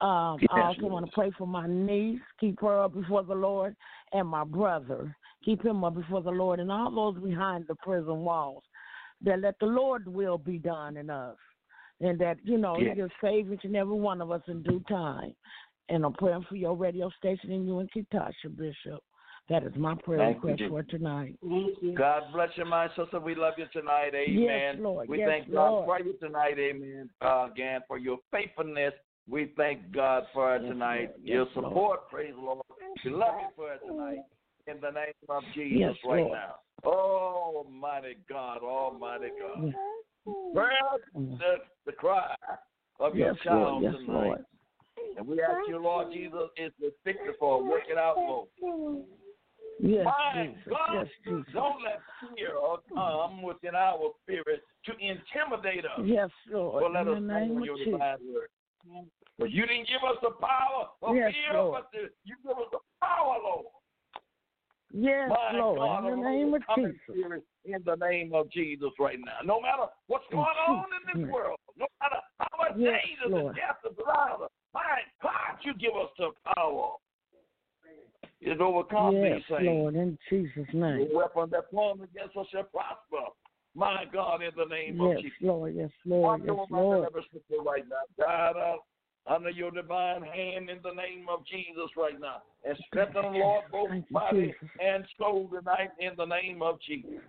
[0.00, 0.92] Um, I also Lord.
[0.92, 3.76] want to pray for my niece, keep her up before the Lord,
[4.12, 8.18] and my brother, keep him up before the Lord, and all those behind the prison
[8.18, 8.64] walls.
[9.22, 11.36] That let the Lord's will be done in us.
[12.00, 12.94] and that you know Yeah.
[12.94, 15.34] He will save each and every one of us in due time.
[15.88, 19.02] And I'm praying for your radio station and you and Kitasha Bishop.
[19.48, 20.70] That is my prayer Thank request Jesus.
[20.70, 21.38] for tonight.
[21.96, 23.20] God bless you, my sister.
[23.20, 24.10] We love you tonight.
[24.14, 24.38] Amen.
[24.42, 25.08] Yes, Lord.
[25.08, 26.58] We Yes, thank God for you tonight.
[26.58, 27.08] Amen.
[27.22, 28.92] Uh, again, for your faithfulness.
[29.28, 31.10] We thank God for it Yes, tonight.
[31.16, 31.20] Lord.
[31.24, 31.68] Your Yes, Lord.
[31.68, 32.10] support.
[32.10, 32.60] Praise the Lord.
[33.04, 34.18] We love you for it tonight.
[34.68, 36.32] In the name of Jesus Yes, right Lord.
[36.32, 36.54] now.
[36.84, 39.64] Almighty God, Almighty God.
[39.64, 39.74] Yes.
[41.14, 41.54] The,
[41.86, 42.34] the cry
[42.98, 43.84] of your Yes, child Lord.
[43.84, 44.24] Yes, tonight.
[44.26, 44.44] Lord.
[45.16, 48.48] And we ask you, Lord Jesus, is the victor for work it out, Lord.
[49.78, 50.68] Yes, My Jesus.
[50.68, 52.00] God, Yes, don't let
[52.34, 52.50] fear
[52.94, 56.00] come within our spirit to intimidate us.
[56.04, 56.82] Yes, Lord.
[56.82, 57.92] But let In us know your Jesus.
[57.92, 58.48] divine word.
[59.38, 61.82] But you didn't give us the power of Yes, fear, Lord.
[61.82, 63.66] but the, you give us the power, Lord.
[64.92, 65.78] Yes, My Lord.
[65.78, 67.42] God, in the name of Jesus.
[67.64, 69.38] in the name of Jesus right now.
[69.44, 73.34] No matter what's In going on in this world, no matter how much Yes, danger
[73.36, 73.46] Lord.
[73.46, 76.92] and death is around us, my God, you give us the power.
[78.40, 79.66] Is overcome Yes, these things.
[79.66, 79.94] Lord.
[79.94, 81.08] In Jesus' name.
[81.08, 83.32] The weapon that forms against us shall prosper.
[83.74, 85.32] My God, in the name of Jesus.
[85.40, 85.74] Lord.
[85.74, 86.42] Yes, Lord.
[86.46, 87.08] Yes, Lord.
[87.64, 88.24] right now.
[88.24, 88.76] God, uh,
[89.28, 92.42] under your divine hand in the name of Jesus right now.
[92.64, 97.20] And strengthen the Lord both body and soul tonight in the name of Jesus.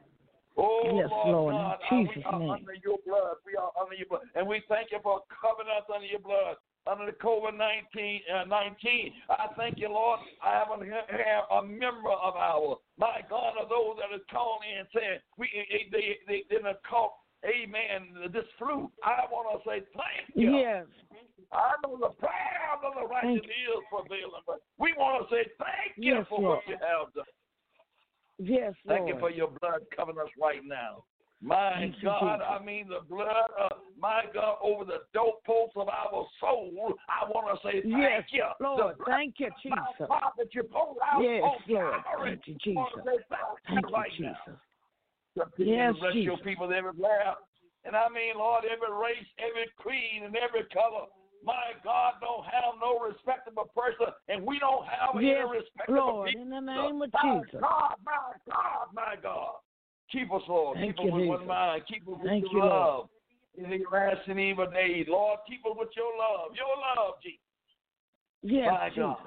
[0.57, 2.49] Oh, Yes, Lord, Lord, God, Jesus' we are name.
[2.49, 3.37] under your blood.
[3.45, 4.23] We are under your blood.
[4.35, 6.57] And we thank you for covering us under your blood.
[6.89, 10.19] Under the COVID 19, uh, 19, I thank you, Lord.
[10.41, 14.69] I have a, have a member of our, my God, of those that are calling
[14.79, 15.49] in saying, we,
[15.91, 17.11] they, they, they, done caught,
[17.45, 18.89] amen, this flu.
[19.03, 20.57] I want to say thank you.
[20.57, 20.85] Yes.
[21.51, 25.95] I know the prayer of the righteous is prevailing, but we want to say thank
[25.97, 26.59] you Yes, for Lord.
[26.59, 27.25] what you have done.
[28.39, 28.87] Yes, Lord.
[28.87, 29.09] Thank Lord.
[29.09, 31.03] you for your blood covering us right now.
[31.41, 32.41] My God.
[32.41, 36.95] I mean the blood of my God over the doorposts of our soul.
[37.07, 38.45] I want to say thank Yes, you.
[38.59, 38.95] Lord.
[39.05, 40.09] Thank you, Jesus.
[40.09, 41.53] That you poured out Yes, Lord.
[41.61, 43.23] Thank you, I want to Jesus.
[43.69, 44.11] thank, you right.
[44.17, 44.57] Jesus.
[45.37, 46.43] Continue Yes, bless your Jesus.
[46.43, 47.35] people everywhere.
[47.85, 51.05] And I mean, Lord, every race, every creed, and every color.
[51.43, 56.29] My God don't have no respectable person, and we don't have Yes, any respectable Lord.
[56.29, 56.41] people.
[56.41, 57.61] In the name of my Jesus.
[57.61, 59.55] God, my God, my God.
[60.11, 60.77] Keep us, Lord.
[60.77, 61.83] Thank keep you, us with one mind.
[61.87, 63.07] Keep us with Thank your you, love.
[63.07, 63.09] Lord.
[63.57, 66.55] In the last and evil days, Lord, keep us with your love.
[66.55, 67.39] Your love, Jesus.
[68.43, 69.01] Yes, my Jesus.
[69.01, 69.17] God.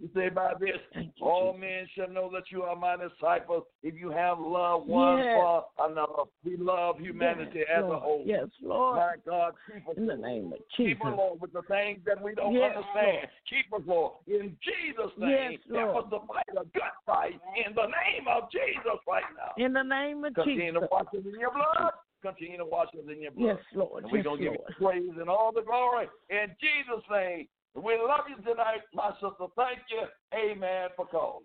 [0.00, 0.76] You say by this,
[1.20, 5.34] all men shall know that you are my disciples if you have love one Yes.
[5.34, 6.22] for another.
[6.44, 7.96] We love humanity yes, as Lord.
[7.96, 8.22] a whole.
[8.24, 8.96] Yes, Lord.
[8.96, 9.96] My God, keep us.
[9.96, 10.98] In the name of Jesus.
[10.98, 13.28] Keep us, Lord, with the things that we don't Yes, understand.
[13.50, 15.52] Keep us, Lord, in Jesus' name.
[15.52, 16.04] Yes, Help Lord.
[16.04, 19.52] us to fight a good fight in the name of Jesus right now.
[19.64, 20.44] In the name of Jesus.
[20.44, 20.82] Continue Jesus.
[20.82, 21.92] to wash us in your blood.
[22.22, 23.56] Continue to wash us in your blood.
[23.56, 24.04] Yes, Lord.
[24.04, 27.48] And we're Yes, going to give you praise and all the glory in Jesus' name.
[27.82, 29.46] We love you tonight, my sister.
[29.56, 30.06] Thank you.
[30.34, 31.44] Amen for calling.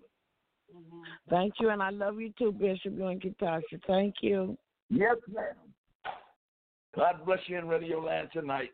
[0.75, 1.01] Mm-hmm.
[1.29, 2.93] Thank you, and I love you too, Bishop.
[2.97, 3.79] You and Kitasha.
[3.85, 4.57] Thank you.
[4.89, 6.13] Yes, ma'am.
[6.95, 8.69] God bless you in Radio Land tonight.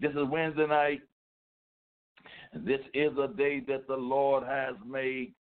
[0.00, 1.00] This is Wednesday night.
[2.54, 5.34] This is a day that the Lord has made.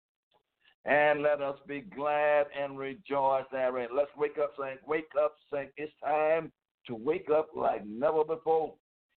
[0.86, 3.88] And let us be glad and rejoice therein.
[3.94, 6.52] Let's wake up, saying, Wake up, saying, It's time
[6.86, 8.74] to wake up like never before.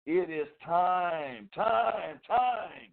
[0.06, 2.90] It is time, time, time.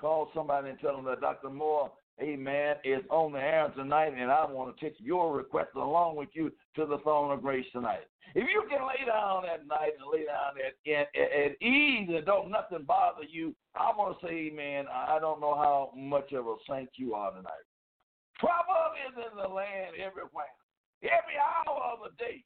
[0.00, 1.50] Call somebody and tell them that Dr.
[1.50, 1.90] Moore,
[2.22, 6.28] amen, is on the air tonight, and I want to take your request along with
[6.34, 8.06] you to the throne of grace tonight.
[8.36, 12.24] If you can lay down at night and lay down at, at, at ease and
[12.24, 16.46] don't nothing bother you, I want to say, amen, I don't know how much of
[16.46, 17.66] a saint you are tonight.
[18.38, 20.54] Trouble is in the land everywhere.
[21.02, 22.44] Every hour of the day,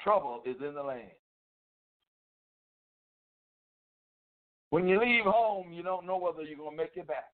[0.00, 1.10] trouble is in the land.
[4.70, 7.30] When you leave home, you don't know whether you're going to make it back.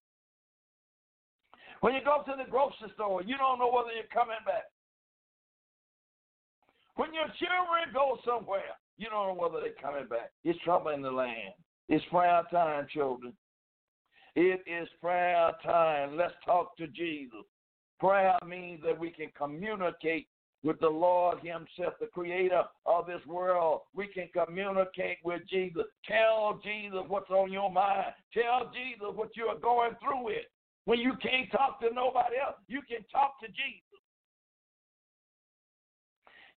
[1.81, 4.65] When you go to the grocery store, you don't know whether you're coming back.
[6.95, 10.31] When your children go somewhere, you don't know whether they're coming back.
[10.43, 11.53] It's trouble in the land.
[11.89, 13.33] It's prayer time, children.
[14.35, 16.17] It is prayer time.
[16.17, 17.45] Let's talk to Jesus.
[17.99, 20.27] Prayer means that we can communicate
[20.67, 23.81] with the Lord Himself, the creator of this world.
[23.95, 25.83] We can communicate with Jesus.
[26.05, 28.11] Tell Jesus what's on your mind.
[28.33, 30.43] Tell Jesus what you are going through with.
[30.83, 33.81] When you can't talk to nobody else, you can talk to Jesus.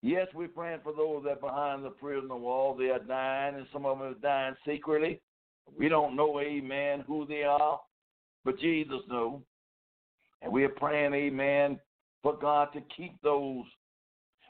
[0.01, 2.75] Yes, we're praying for those that are behind the prison wall.
[2.75, 5.21] They are dying, and some of them are dying secretly.
[5.79, 7.79] We don't know, amen, who they are,
[8.43, 9.39] but Jesus knows.
[10.41, 11.79] And we are praying, amen,
[12.23, 13.63] for God to keep those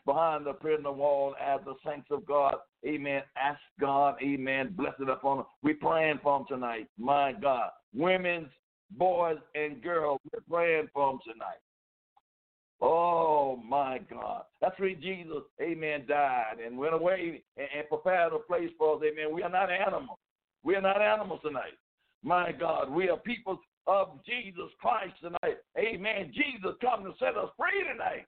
[0.06, 2.56] behind the prison wall as the saints of God.
[2.86, 3.22] Amen.
[3.36, 4.74] Ask God, amen.
[4.76, 5.46] Bless it upon them.
[5.64, 6.88] We're praying for them tonight.
[6.98, 7.70] My God.
[7.94, 8.50] Women's,
[8.92, 11.60] boys, and girls, we're praying for them tonight.
[12.82, 14.44] Oh my God.
[14.60, 19.04] That's where Jesus, amen, died and went away and, and prepared a place for us.
[19.04, 19.34] Amen.
[19.34, 20.18] We are not animals.
[20.64, 21.78] We are not animals tonight.
[22.24, 25.58] My God, we are people of Jesus Christ tonight.
[25.78, 26.32] Amen.
[26.34, 28.26] Jesus come to set us free tonight.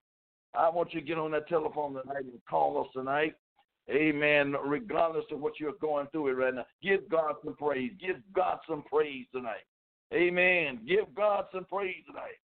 [0.55, 3.35] I want you to get on that telephone tonight and call us tonight.
[3.89, 4.55] Amen.
[4.65, 7.91] Regardless of what you're going through it right now, give God some praise.
[7.99, 9.65] Give God some praise tonight.
[10.13, 10.79] Amen.
[10.87, 12.39] Give God some praise tonight.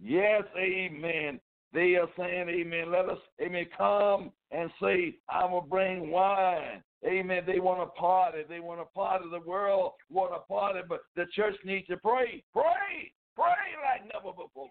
[0.00, 1.38] Yes, amen.
[1.72, 2.90] They are saying, Amen.
[2.90, 6.82] Let us, Amen, come and say, I will bring wine.
[7.06, 7.44] Amen.
[7.46, 8.40] They want to party.
[8.48, 9.24] They want to party.
[9.30, 12.42] The world want to party, but the church needs to pray.
[12.52, 13.12] Pray.
[13.36, 14.68] Pray like never before.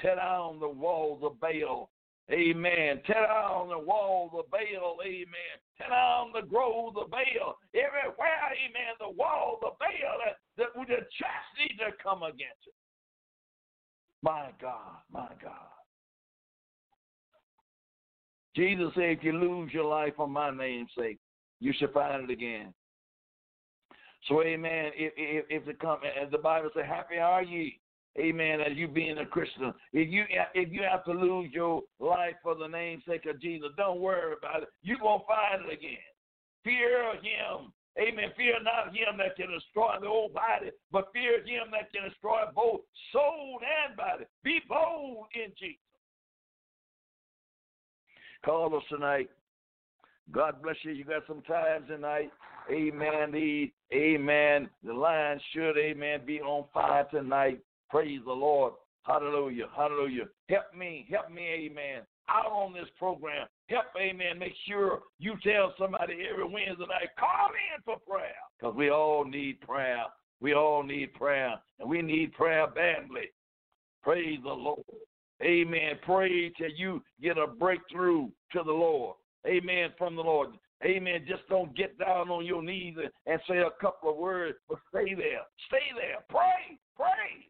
[0.00, 1.90] Tear down the walls of Baal.
[2.30, 3.00] Amen.
[3.06, 4.98] Tear down the walls of Baal.
[5.04, 5.56] Amen.
[5.78, 7.58] Tear down the groves of Baal.
[7.74, 12.74] Everywhere, amen, the walls of Baal that, that the church needs to come against it.
[14.22, 15.70] My God, my God.
[18.54, 21.18] Jesus said, if you lose your life for my name's sake,
[21.60, 22.74] you shall find it again.
[24.28, 24.90] So, amen.
[24.94, 27.80] If, if, if the, come, as the Bible says, happy are ye,
[28.18, 29.72] amen, as you being a Christian.
[29.92, 33.70] If you if you have to lose your life for the name's sake of Jesus,
[33.76, 34.68] don't worry about it.
[34.82, 35.98] You're going to find it again.
[36.64, 37.72] Fear him.
[37.98, 38.30] Amen.
[38.36, 42.42] Fear not him that can destroy the whole body, but fear him that can destroy
[42.54, 42.80] both
[43.12, 44.24] soul and body.
[44.44, 45.76] Be bold in Jesus.
[48.44, 49.28] Call us tonight.
[50.32, 50.92] God bless you.
[50.92, 52.30] You got some time tonight.
[52.70, 53.32] Amen.
[53.32, 54.70] The Amen.
[54.84, 57.60] The line should, Amen, be on fire tonight.
[57.90, 58.74] Praise the Lord.
[59.02, 59.66] Hallelujah.
[59.76, 60.24] Hallelujah.
[60.48, 61.06] Help me.
[61.10, 62.02] Help me, Amen.
[62.28, 63.48] Out on this program.
[63.68, 64.38] Help, Amen.
[64.38, 68.30] Make sure you tell somebody every Wednesday night, call in for prayer.
[68.58, 70.04] Because we all need prayer.
[70.40, 71.54] We all need prayer.
[71.80, 73.32] And we need prayer badly.
[74.02, 74.84] Praise the Lord.
[75.42, 75.98] Amen.
[76.04, 79.16] Pray till you get a breakthrough to the Lord.
[79.46, 79.90] Amen.
[79.98, 80.50] From the Lord.
[80.84, 81.24] Amen.
[81.26, 84.78] Just don't get down on your knees and, and say a couple of words, but
[84.88, 85.42] stay there.
[85.68, 86.18] Stay there.
[86.28, 86.78] Pray.
[86.96, 87.49] Pray.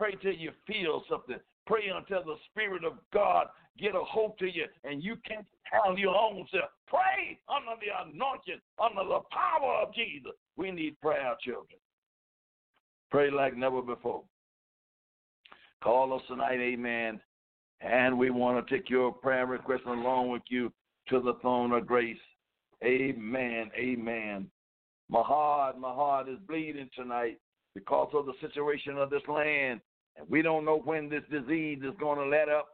[0.00, 1.36] Pray till you feel something.
[1.66, 3.48] Pray until the Spirit of God
[3.78, 6.70] get a hold to you and you can't handle your own self.
[6.86, 10.32] Pray under the anointing, under the power of Jesus.
[10.56, 11.78] We need prayer, children.
[13.10, 14.22] Pray like never before.
[15.84, 17.20] Call us tonight, amen.
[17.82, 20.72] And we want to take your prayer request along with you
[21.10, 22.16] to the throne of grace.
[22.82, 23.70] Amen.
[23.76, 24.46] Amen.
[25.10, 27.38] My heart, my heart is bleeding tonight
[27.74, 29.82] because of the situation of this land.
[30.20, 32.68] And we don't know when this disease is going to let up.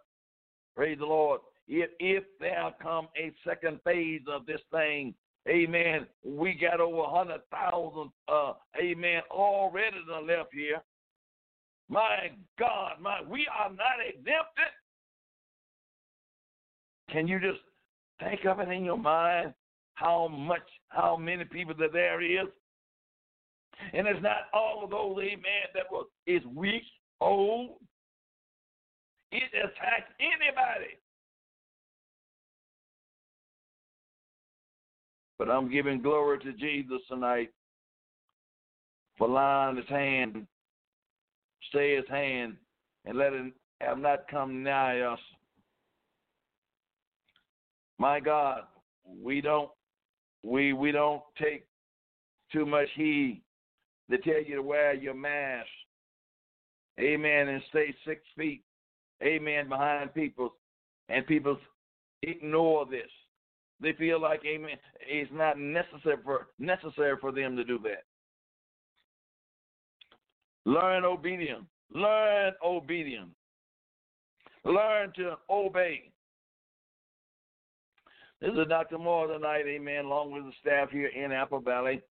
[0.74, 1.40] Praise the Lord.
[1.68, 5.14] If, if there come a second phase of this thing,
[5.48, 10.82] amen, we got over 100,000, uh, amen, already left here.
[11.88, 14.72] My God, my we are not exempted.
[17.10, 17.60] Can you just
[18.20, 19.54] think of it in your mind
[19.94, 22.48] how much, how many people that there is?
[23.92, 26.82] And it's not all of those, amen, that was is weak,
[27.20, 27.70] old.
[29.32, 30.98] It attacks anybody.
[35.38, 37.50] But I'm giving glory to Jesus tonight
[39.18, 40.46] for lying his hand
[41.70, 42.56] stay his hand
[43.04, 45.18] and let him have not come nigh us.
[47.98, 48.62] My God,
[49.04, 49.70] we don't
[50.42, 51.66] we we don't take
[52.52, 53.42] too much heed.
[54.08, 55.68] They tell you to wear your mask.
[57.00, 57.48] Amen.
[57.48, 58.62] And stay six feet.
[59.22, 59.68] Amen.
[59.68, 60.54] Behind people.
[61.08, 61.58] And people
[62.22, 63.10] ignore this.
[63.80, 64.76] They feel like, amen,
[65.06, 68.04] it's not necessary for necessary for them to do that.
[70.64, 71.66] Learn obedience.
[71.92, 73.30] Learn obedience.
[74.64, 76.10] Learn to obey.
[78.40, 78.98] This is Dr.
[78.98, 82.02] Moore tonight, amen, along with the staff here in Apple Valley.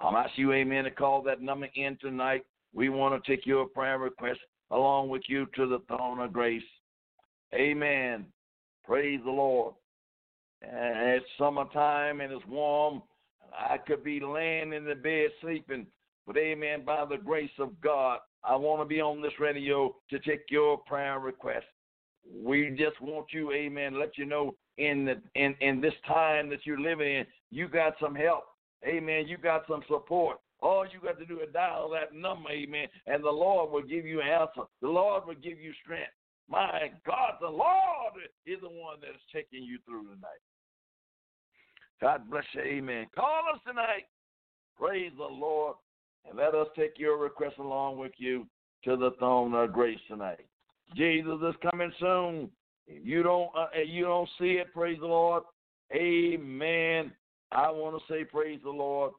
[0.00, 2.44] Um, I'm asking you, amen, to call that number in tonight.
[2.74, 4.40] We want to take your prayer request
[4.70, 6.62] along with you to the throne of grace.
[7.54, 8.26] Amen.
[8.84, 9.74] Praise the Lord.
[10.62, 13.02] And it's summertime and it's warm.
[13.56, 15.86] I could be laying in the bed sleeping,
[16.26, 20.18] but amen, by the grace of God, I want to be on this radio to
[20.18, 21.64] take your prayer request.
[22.30, 26.64] We just want you, amen, let you know in the in, in this time that
[26.64, 28.44] you're living in, you got some help.
[28.86, 29.26] Amen.
[29.26, 30.38] You got some support.
[30.60, 34.04] All you got to do is dial that number, amen, and the Lord will give
[34.04, 34.62] you an answer.
[34.82, 36.12] The Lord will give you strength.
[36.48, 38.14] My God, the Lord
[38.46, 40.42] is the one that is taking you through tonight.
[42.00, 42.62] God bless you.
[42.62, 43.06] Amen.
[43.14, 44.06] Call us tonight.
[44.78, 45.76] Praise the Lord.
[46.28, 48.46] And let us take your request along with you
[48.84, 50.46] to the throne of grace tonight.
[50.96, 52.50] Jesus is coming soon.
[52.86, 55.42] If you don't uh, you don't see it, praise the Lord.
[55.92, 57.12] Amen.
[57.52, 59.12] I want to say praise the Lord.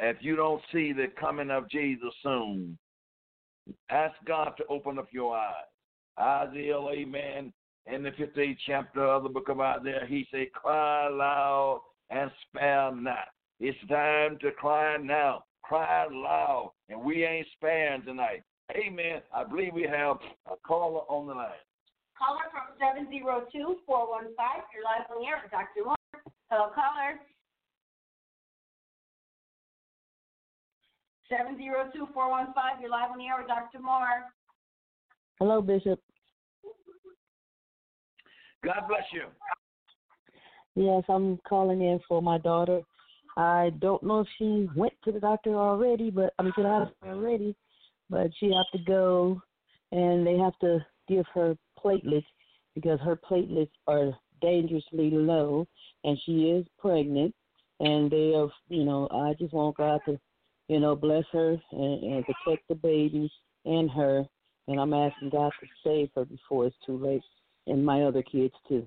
[0.00, 2.78] If you don't see the coming of Jesus soon,
[3.90, 5.54] ask God to open up your eyes.
[6.18, 7.52] Isaiah, amen,
[7.86, 12.94] in the 15th chapter of the book of Isaiah, he said, Cry loud and spare
[12.94, 13.28] not.
[13.60, 15.44] It's time to cry now.
[15.62, 16.72] Cry loud.
[16.88, 18.42] And we ain't sparing tonight.
[18.76, 19.22] Amen.
[19.34, 21.64] I believe we have a caller on the line.
[22.16, 24.36] Caller from 702 415.
[24.74, 25.84] You're live on the air Dr.
[25.84, 25.96] Moore.
[26.50, 27.20] Hello, caller.
[31.28, 32.80] 702 415.
[32.80, 33.80] You're live on the air with Dr.
[33.80, 34.24] Moore.
[35.38, 36.00] Hello, Bishop.
[38.64, 39.24] God bless you.
[40.74, 42.80] Yes, I'm calling in for my daughter.
[43.36, 46.68] I don't know if she went to the doctor already, but I mean to the
[46.68, 47.54] hospital already,
[48.10, 49.40] but she have to go,
[49.92, 52.24] and they have to give her platelets
[52.74, 55.66] because her platelets are dangerously low,
[56.04, 57.34] and she is pregnant,
[57.80, 60.18] and they are, you know, I just want God to,
[60.68, 63.30] you know, bless her and, and protect the baby
[63.64, 64.24] and her,
[64.68, 67.22] and I'm asking God to save her before it's too late,
[67.66, 68.86] and my other kids too.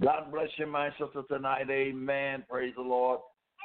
[0.00, 1.70] God bless you, my sister, tonight.
[1.70, 2.44] Amen.
[2.50, 3.20] Praise the Lord.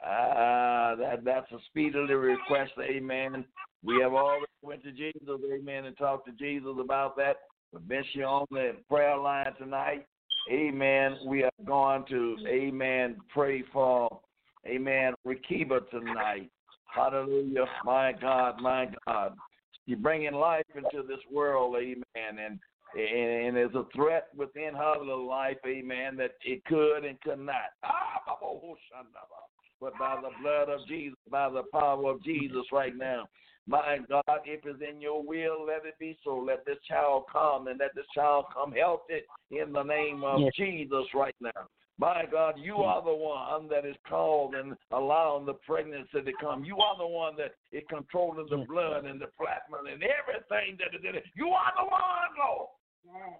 [0.05, 2.71] Uh, that that's a speedily request.
[2.79, 3.43] Amen.
[3.83, 5.27] We have already went to Jesus.
[5.27, 5.85] Amen.
[5.85, 7.37] And talked to Jesus about that.
[7.73, 10.05] We've been here on the prayer line tonight.
[10.51, 11.17] Amen.
[11.25, 14.19] We are going to, amen, pray for,
[14.67, 16.49] amen, Rekiba tonight.
[16.93, 17.65] Hallelujah.
[17.85, 19.35] My God, my God.
[19.85, 22.03] You're bringing life into this world, amen.
[22.15, 22.59] And
[22.95, 27.69] and, there's a threat within her little life, amen, that it could and could not.
[27.83, 28.37] Ah,
[29.81, 33.27] but by the blood of Jesus, by the power of Jesus right now,
[33.67, 36.37] my God, if it's in your will, let it be so.
[36.37, 40.53] Let this child come and let this child come healthy in the name of yes.
[40.57, 41.51] Jesus right now.
[41.99, 42.81] My God, you hmm.
[42.81, 46.63] are the one that is called and allowing the pregnancy to come.
[46.63, 48.71] You are the one that is controlling the hmm.
[48.71, 51.23] blood and the plasma and everything that is in it.
[51.35, 52.69] You are the one, Lord.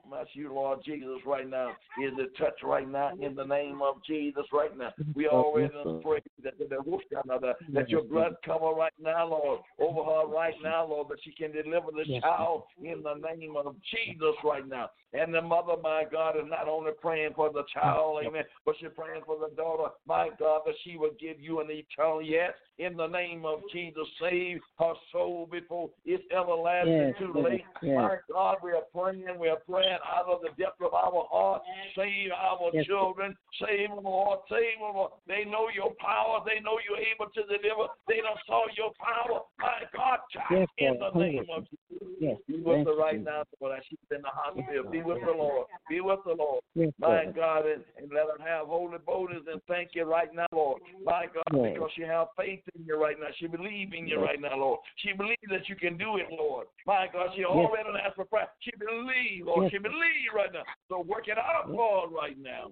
[0.10, 1.70] Bless you, Lord Jesus, right now.
[2.02, 4.92] Is it touch right now in the name of Jesus right now?
[5.14, 5.70] We are already
[6.02, 11.08] pray that, that, that your blood cover right now, Lord, over her right now, Lord,
[11.10, 14.90] that she can deliver the child in the name of Jesus right now.
[15.14, 18.90] And the mother, my God, is not only praying for the child, amen, but she's
[18.96, 22.96] praying for the daughter, my God, that she will give you an eternal yes in
[22.96, 24.08] the name of Jesus.
[24.22, 27.64] Save her soul before it's everlasting yes, too late.
[27.82, 27.96] Yes.
[27.96, 31.64] My God, we are praying, we are praying out of the depth of our heart.
[31.96, 32.86] Save our yes.
[32.86, 33.36] children.
[33.60, 34.40] Save them, Lord.
[34.48, 35.12] Save them, Lord.
[35.28, 36.29] They know your power.
[36.46, 37.90] They know you're able to deliver.
[38.08, 39.42] They don't saw your power.
[39.60, 42.08] My God, child, in the name of Jesus.
[42.20, 42.38] Yes.
[42.48, 43.80] Be with her right now, Lord.
[43.90, 44.92] She's in the hospital.
[44.92, 45.68] Be with the Lord.
[45.90, 46.62] Be with the Lord.
[47.00, 50.82] My God, and, and let her have holy boldness and thank you right now, Lord.
[51.04, 53.28] My God, because she have faith in you right now.
[53.40, 54.80] She believes in you right now, Lord.
[54.98, 56.68] She believes that you can do it, Lord.
[56.86, 58.48] My God, she already asked for prayer.
[58.60, 59.72] She believes, Lord.
[59.72, 60.64] She believes right now.
[60.90, 62.72] So work it out, Lord, right now.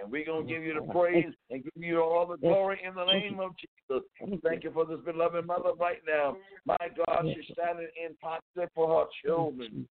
[0.00, 2.94] And we're going to give you the praise and give you all the glory in
[2.94, 4.04] the name of Jesus.
[4.44, 4.70] Thank you.
[4.70, 6.36] For this beloved mother right now.
[6.64, 9.88] My God, she's standing in posture for her children.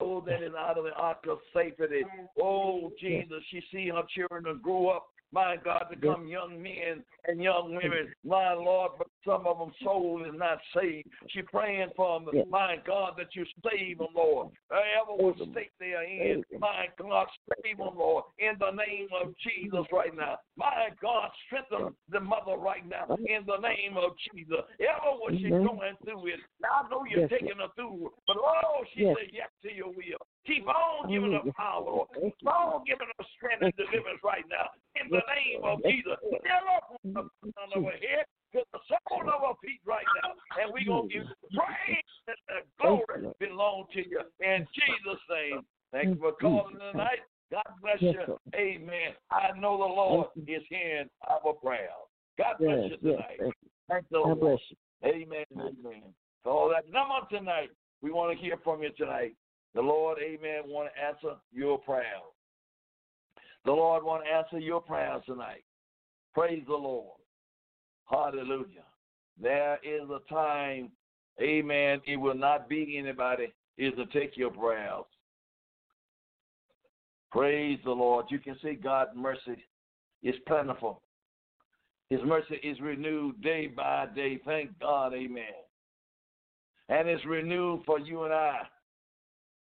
[0.00, 2.02] Oh, that is out of the ark of safety.
[2.40, 7.42] Oh, Jesus, she see her children grow up my God, to come young men and
[7.42, 11.08] young women, my Lord, but some of them soul is not saved.
[11.28, 14.48] She praying for them, my God, that you save them, Lord.
[14.68, 17.26] Wherever what state they are in, my God,
[17.62, 20.38] save them, Lord, in the name of Jesus right now.
[20.56, 24.62] My God, strengthen the mother right now in the name of Jesus.
[24.80, 29.04] Ever what she's going through is, I know you're taking her through, but oh, she
[29.04, 30.22] said yes to your will.
[30.46, 32.08] Keep on giving her power, Lord.
[32.14, 34.70] Keep on giving her strength and deliverance right now.
[34.94, 36.14] In the name of Jesus.
[36.46, 37.26] Never
[37.58, 40.32] on our head to the sole of our feet right now.
[40.60, 44.20] And we're going to give praise and the glory belong to you.
[44.40, 45.62] In Jesus' name.
[45.92, 47.20] Thank you for calling tonight.
[47.50, 48.38] God bless you.
[48.54, 49.14] Amen.
[49.30, 51.88] I know the Lord is hearing our prayer.
[52.38, 53.40] God bless you tonight.
[53.88, 54.58] Thank the Lord.
[55.04, 55.44] Amen.
[55.52, 56.02] Amen.
[56.42, 57.70] For all that number tonight,
[58.02, 59.34] we want to hear from you tonight.
[59.74, 62.22] The Lord, amen, want to answer your prayer.
[63.66, 65.64] The Lord want to answer your prayers tonight.
[66.34, 67.18] Praise the Lord.
[68.06, 68.84] Hallelujah.
[69.40, 70.90] There is a time,
[71.40, 75.04] amen, it will not be anybody is to take your prayers.
[77.30, 78.26] Praise the Lord.
[78.30, 79.62] You can see God's mercy
[80.22, 81.02] is plentiful.
[82.08, 84.40] His mercy is renewed day by day.
[84.44, 85.44] Thank God, amen.
[86.88, 88.60] And it's renewed for you and I.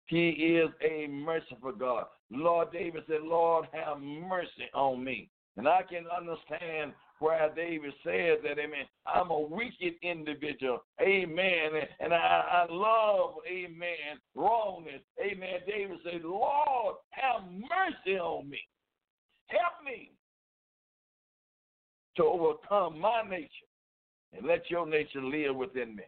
[0.06, 2.04] He is a merciful God.
[2.30, 5.30] Lord David said, Lord, have mercy on me.
[5.56, 12.12] And I can understand where David says that, amen, I'm a wicked individual, amen, and
[12.12, 15.60] I, I love, amen, wrongness, amen.
[15.66, 18.60] David said, Lord, have mercy on me.
[19.46, 20.12] Help me
[22.16, 23.48] to overcome my nature
[24.36, 26.02] and let your nature live within me.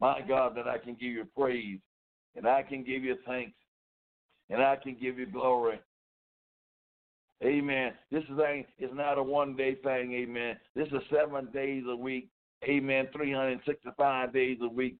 [0.00, 1.78] My God, that I can give you praise
[2.34, 3.54] and I can give you thanks
[4.50, 5.78] and I can give you glory
[7.44, 7.92] Amen.
[8.10, 10.12] This thing is not a one day thing.
[10.12, 10.56] Amen.
[10.74, 12.28] This is seven days a week.
[12.64, 13.08] Amen.
[13.12, 14.96] 365 days a week.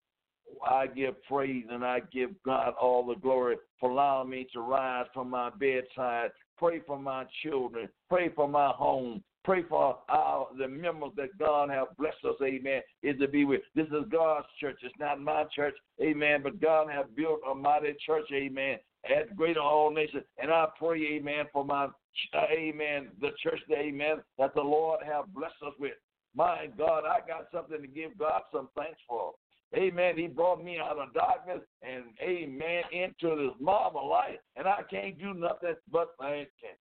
[0.66, 5.07] I give praise and I give God all the glory for allowing me to rise
[5.14, 6.30] from my bedside.
[6.59, 7.88] Pray for my children.
[8.09, 9.22] Pray for my home.
[9.45, 13.62] Pray for our the members that God have blessed us, amen, is to be with.
[13.74, 14.78] This is God's church.
[14.82, 18.78] It's not my church, amen, but God have built a mighty church, amen,
[19.11, 20.24] at Greater All Nations.
[20.40, 21.88] And I pray, amen, for my
[22.36, 25.92] amen, the church, amen, that the Lord have blessed us with.
[26.34, 29.32] My God, I got something to give God some thanks for.
[29.74, 30.18] Amen.
[30.18, 35.18] He brought me out of darkness and, amen, into this marvel light, and I can't
[35.18, 36.76] do nothing but thank Him.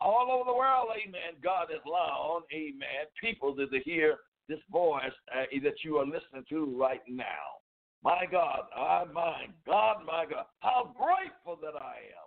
[0.00, 5.02] All over the world, amen, God is allowed, amen, people to hear this voice
[5.34, 7.60] uh, that you are listening to right now.
[8.04, 12.26] My God, oh, my God, my God, how grateful that I am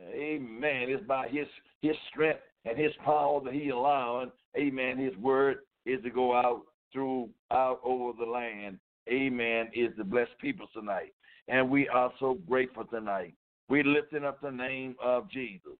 [0.00, 0.86] Amen.
[0.88, 1.46] It's by his
[1.82, 6.62] his strength and his power that he allowing, amen, his word is to go out
[6.92, 8.78] throughout over the land.
[9.08, 9.68] Amen.
[9.74, 11.14] Is to bless people tonight.
[11.48, 13.34] And we are so grateful tonight.
[13.68, 15.72] We're lifting up the name of Jesus.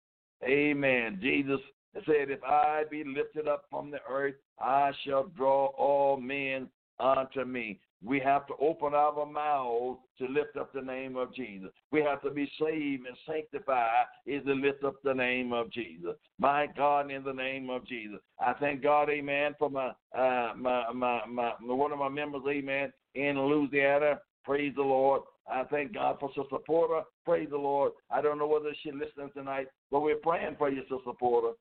[0.42, 1.18] Amen.
[1.20, 1.60] Jesus
[2.06, 6.68] said, If I be lifted up from the earth, I shall draw all men
[7.00, 7.80] unto me.
[8.04, 11.70] We have to open our mouths to lift up the name of Jesus.
[11.90, 16.14] We have to be saved and sanctified is to lift up the name of Jesus.
[16.38, 18.20] My God, in the name of Jesus.
[18.38, 22.92] I thank God, amen, for my, uh, my, my, my, one of my members, amen,
[23.14, 24.20] in Louisiana.
[24.44, 25.22] Praise the Lord.
[25.50, 27.02] I thank God for Sister Porter.
[27.24, 27.92] Praise the Lord.
[28.10, 31.52] I don't know whether she's listening tonight, but we're praying for you, Sister Porter.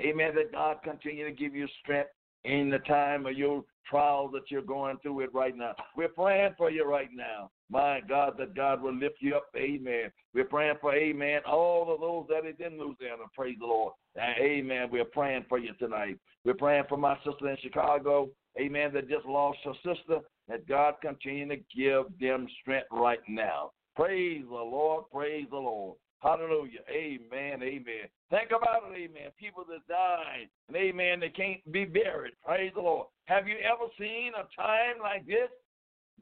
[0.00, 0.34] Amen.
[0.34, 2.10] That God continue to give you strength
[2.46, 5.74] in the time of your trial that you're going through it right now.
[5.96, 7.50] We're praying for you right now.
[7.70, 9.46] My God, that God will lift you up.
[9.56, 10.10] Amen.
[10.34, 13.24] We're praying for, amen, all of those that is in Louisiana.
[13.34, 13.94] Praise the Lord.
[14.18, 14.88] Amen.
[14.90, 16.18] We're praying for you tonight.
[16.44, 18.28] We're praying for my sister in Chicago.
[18.58, 18.92] Amen.
[18.94, 20.20] That just lost her sister.
[20.48, 23.72] That God continue to give them strength right now.
[23.96, 25.04] Praise the Lord.
[25.12, 25.96] Praise the Lord.
[26.20, 26.80] Hallelujah.
[26.90, 27.62] Amen.
[27.62, 28.08] Amen.
[28.30, 29.30] Think about it, amen.
[29.38, 32.34] People that died, and amen, they can't be buried.
[32.44, 33.06] Praise the Lord.
[33.26, 35.50] Have you ever seen a time like this?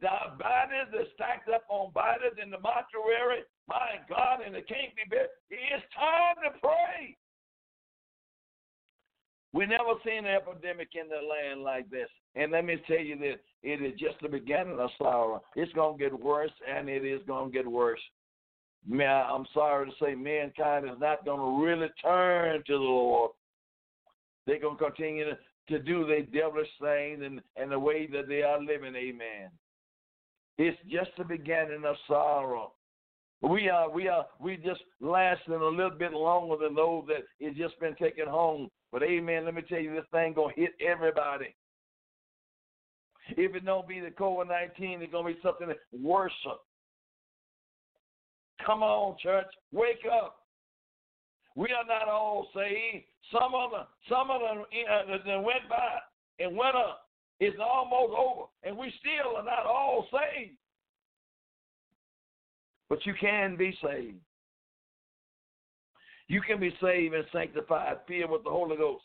[0.00, 3.44] The bodies are stacked up on bodies in the mortuary.
[3.68, 5.30] My God, and they can't be buried.
[5.48, 7.16] It's time to pray.
[9.54, 12.08] We never seen an epidemic in the land like this.
[12.34, 15.42] And let me tell you this, it is just the beginning of sorrow.
[15.54, 18.00] It's going to get worse, and it is going to get worse.
[18.86, 23.30] Man, I'm sorry to say, mankind is not going to really turn to the Lord.
[24.46, 25.24] They're going to continue
[25.68, 28.94] to, do their devilish things and, and the way that they are living.
[28.94, 29.50] Amen.
[30.58, 32.72] It's just the beginning of sorrow.
[33.40, 37.58] We are we are we just lasting a little bit longer than those that it's
[37.58, 38.68] just been taken home.
[38.92, 41.54] But amen, let me tell you, this thing gonna hit everybody.
[43.30, 46.32] If it don't be the COVID nineteen, it's gonna be something worse.
[48.64, 50.36] Come on, church, wake up.
[51.56, 53.04] We are not all saved.
[53.32, 55.98] Some of them, some of them uh, went by
[56.40, 57.02] and went up.
[57.40, 60.56] It's almost over, and we still are not all saved.
[62.88, 64.18] But you can be saved.
[66.28, 69.04] You can be saved and sanctified, filled with the Holy Ghost,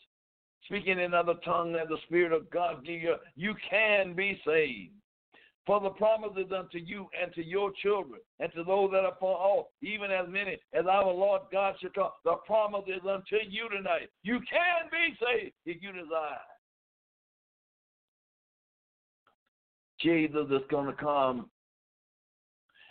[0.64, 3.16] speaking in other tongue that the Spirit of God give you.
[3.36, 4.92] You can be saved.
[5.66, 9.16] For the promise is unto you and to your children and to those that are
[9.20, 12.10] far off, even as many as our Lord God shall come.
[12.24, 14.08] The promise is unto you tonight.
[14.22, 16.38] You can be saved if you desire.
[20.00, 21.50] Jesus is going to come,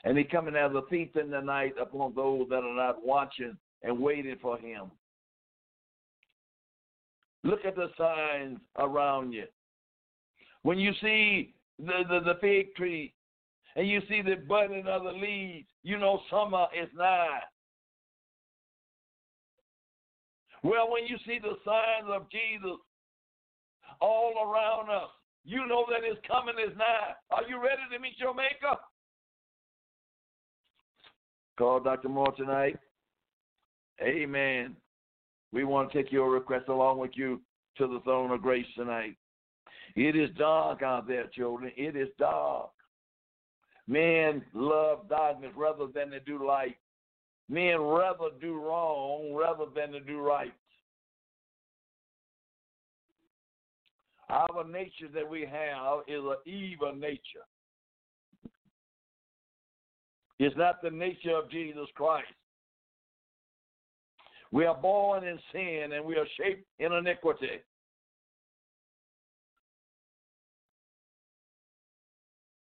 [0.03, 3.57] and He's coming as a thief in the night upon those that are not watching
[3.81, 4.91] and waiting for Him.
[7.43, 9.45] Look at the signs around you.
[10.61, 13.13] When you see the, the, the fig tree
[13.75, 17.39] and you see the budding of the leaves, you know summer is nigh.
[20.63, 22.77] Well, when you see the signs of Jesus
[24.01, 25.09] all around us,
[25.45, 27.13] you know that his coming is nigh.
[27.31, 28.77] Are you ready to meet your maker?
[31.57, 32.09] Call Dr.
[32.09, 32.77] Moore tonight.
[34.01, 34.75] Amen.
[35.51, 37.41] We want to take your request along with you
[37.77, 39.15] to the throne of grace tonight.
[39.99, 41.73] It is dark out there, children.
[41.75, 42.69] It is dark.
[43.85, 46.77] Men love darkness rather than to do light.
[47.49, 50.53] Men rather do wrong rather than to do right.
[54.29, 57.45] Our nature that we have is an evil nature.
[60.39, 62.27] It's not the nature of Jesus Christ.
[64.53, 67.59] We are born in sin and we are shaped in iniquity.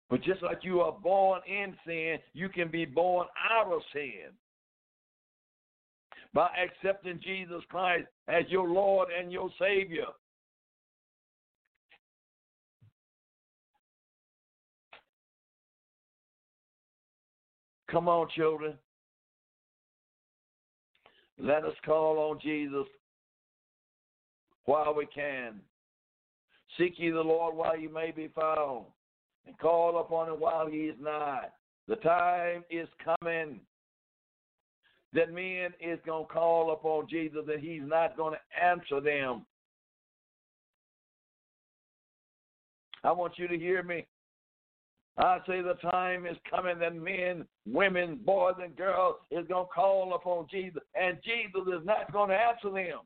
[0.09, 4.33] But just like you are born in sin, you can be born out of sin
[6.33, 10.07] by accepting Jesus Christ as your Lord and your Savior.
[17.91, 18.75] Come on, children.
[21.39, 22.87] Let us call on Jesus
[24.65, 25.61] while we can.
[26.77, 28.87] Seek ye the Lord while you may be found,
[29.47, 31.47] and call upon him while he is nigh.
[31.89, 33.61] The time is coming
[35.13, 39.47] that men is going to call upon Jesus and he's not going to answer them.
[43.05, 44.07] I want you to hear me.
[45.19, 49.73] I say the time is coming that men, women, boys, and girls is going to
[49.73, 53.01] call upon Jesus, and Jesus is not going to answer them.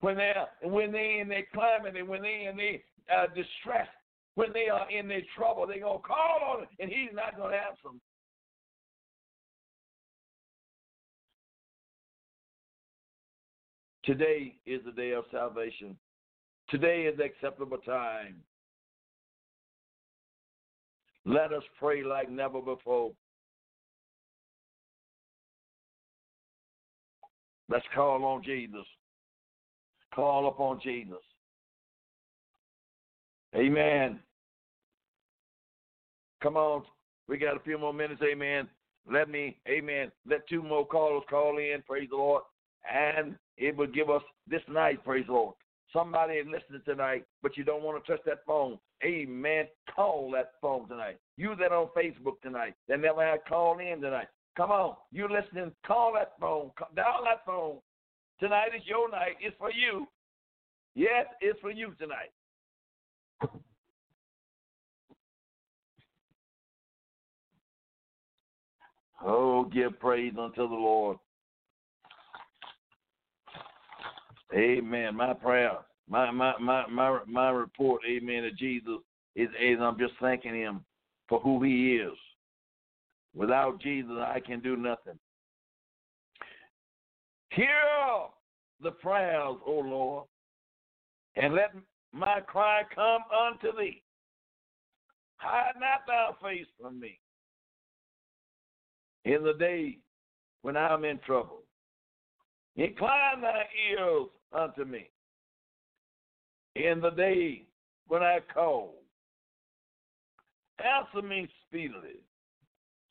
[0.00, 2.78] When they're when they in their climate when they in their
[3.16, 3.88] uh, distress,
[4.34, 7.36] when they are in their trouble, they're going to call on him, and he's not
[7.36, 8.00] going to answer them.
[14.04, 15.96] Today is the day of salvation.
[16.70, 18.36] Today is the acceptable time.
[21.26, 23.12] Let us pray like never before.
[27.68, 28.86] Let's call on Jesus.
[30.14, 31.22] Call upon Jesus.
[33.54, 34.20] Amen.
[36.42, 36.82] Come on.
[37.28, 38.22] We got a few more minutes.
[38.22, 38.68] Amen.
[39.10, 40.10] Let me, amen.
[40.28, 41.82] Let two more callers call in.
[41.86, 42.42] Praise the Lord.
[42.92, 45.54] And it will give us this night, praise the Lord.
[45.92, 48.78] Somebody is listening tonight, but you don't want to touch that phone.
[49.04, 49.66] Amen.
[49.94, 51.18] Call that phone tonight.
[51.36, 54.28] You that on Facebook tonight that never had called in tonight.
[54.56, 54.94] Come on.
[55.10, 56.70] You listening, call that phone.
[56.94, 57.78] Dial that phone.
[58.38, 59.36] Tonight is your night.
[59.40, 60.06] It's for you.
[60.94, 62.30] Yes, it's for you tonight.
[69.22, 71.18] Oh, give praise unto the Lord.
[74.54, 75.14] Amen.
[75.14, 75.78] My prayer,
[76.08, 78.98] my my my my my report, amen, to Jesus
[79.36, 80.84] is, is I'm just thanking him
[81.28, 82.16] for who he is.
[83.34, 85.18] Without Jesus, I can do nothing.
[87.50, 87.68] Hear
[88.82, 90.26] the prayers, O Lord,
[91.36, 91.74] and let
[92.12, 94.02] my cry come unto thee.
[95.36, 97.18] Hide not thy face from me
[99.24, 99.98] in the day
[100.62, 101.62] when I'm in trouble.
[102.76, 105.10] Incline thy ears unto me
[106.76, 107.64] in the day
[108.08, 108.94] when I call.
[110.78, 112.20] Answer me speedily.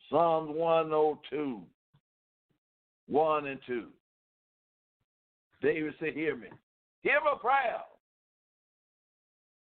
[0.09, 1.61] Psalms 102,
[3.07, 3.85] 1 and 2.
[5.61, 6.47] David said, Hear me.
[7.03, 7.81] Hear my prayer.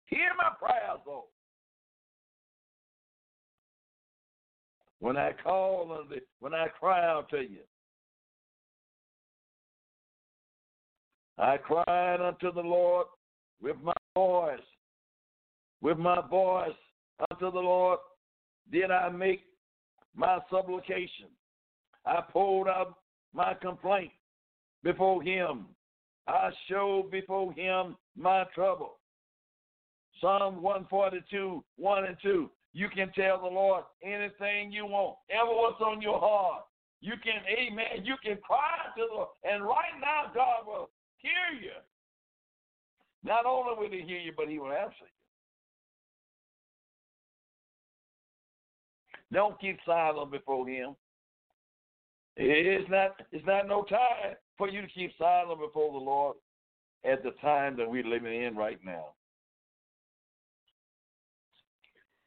[0.08, 1.26] Hear my prayers, Lord.
[5.00, 7.60] When I call on the, when I cry out to you,
[11.38, 13.08] I cried unto the Lord
[13.62, 14.60] with my voice,
[15.82, 16.72] with my voice
[17.30, 18.00] unto the Lord
[18.72, 19.42] did I make
[20.16, 21.28] my supplication.
[22.06, 22.96] I poured out
[23.34, 24.12] my complaint
[24.84, 25.68] before him.
[26.28, 28.98] I showed before him my trouble.
[30.22, 32.50] Psalm 142, 1 and 2.
[32.74, 36.64] You can tell the Lord anything you want, ever what's on your heart.
[37.02, 39.30] You can, amen, you can cry to the Lord.
[39.44, 41.72] And right now, God will hear you.
[43.24, 45.08] Not only will he hear you, but he will answer you.
[49.34, 50.96] Don't keep silent before him.
[52.38, 56.38] It's not it's not no time for you to keep silent before the Lord
[57.04, 59.08] at the time that we're living in right now.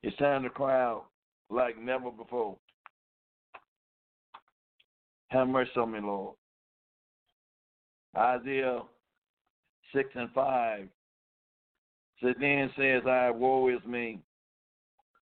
[0.03, 1.07] It's time to cry out.
[1.51, 2.57] like never before.
[5.28, 6.34] Have mercy on me, Lord.
[8.16, 8.82] Isaiah
[9.94, 10.88] 6 and 5.
[12.20, 14.20] So then says, I woe is me.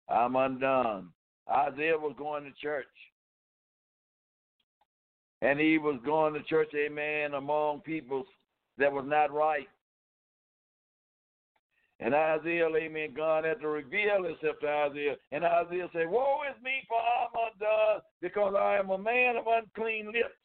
[0.08, 1.08] I'm undone.
[1.50, 2.86] Isaiah was going to church.
[5.42, 8.24] And he was going to church, amen, among people
[8.78, 9.68] that was not right.
[11.98, 15.16] And Isaiah, amen, God had to reveal himself to Isaiah.
[15.32, 19.44] And Isaiah said, Woe is me, for I'm undone, because I am a man of
[19.46, 20.36] unclean lips.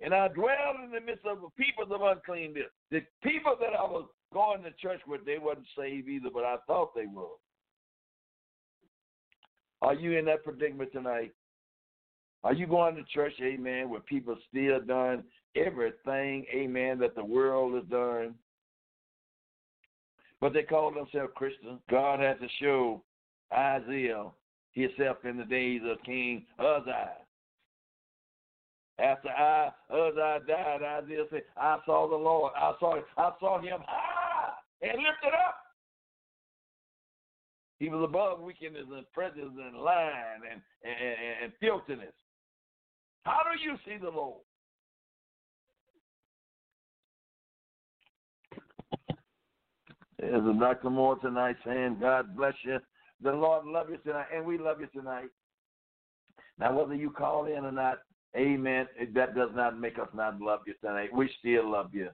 [0.00, 2.70] And I dwell in the midst of the people of unclean lips.
[2.90, 6.56] The people that I was going to church with, they wasn't saved either, but I
[6.66, 7.34] thought they were.
[9.82, 11.32] Are you in that predicament tonight?
[12.44, 15.24] Are you going to church, amen, where people still done
[15.56, 18.34] everything, amen, that the world has done?
[20.40, 21.80] But they call themselves Christians.
[21.90, 23.02] God had to show
[23.52, 24.26] Isaiah
[24.72, 27.16] himself in the days of King Uzziah.
[28.98, 32.52] After I, Uzziah died, Isaiah said, I saw the Lord.
[32.56, 35.56] I saw, I saw him high and lifted up.
[37.78, 42.14] He was above wickedness and prejudice and lying and, and, and filthiness.
[43.24, 44.40] How do you see the Lord?
[50.18, 50.90] There's a Dr.
[50.90, 52.78] Moore tonight saying, God bless you.
[53.22, 55.28] The Lord love you tonight, and we love you tonight.
[56.58, 57.98] Now, whether you call in or not,
[58.36, 61.14] amen, that does not make us not love you tonight.
[61.14, 62.08] We still love you.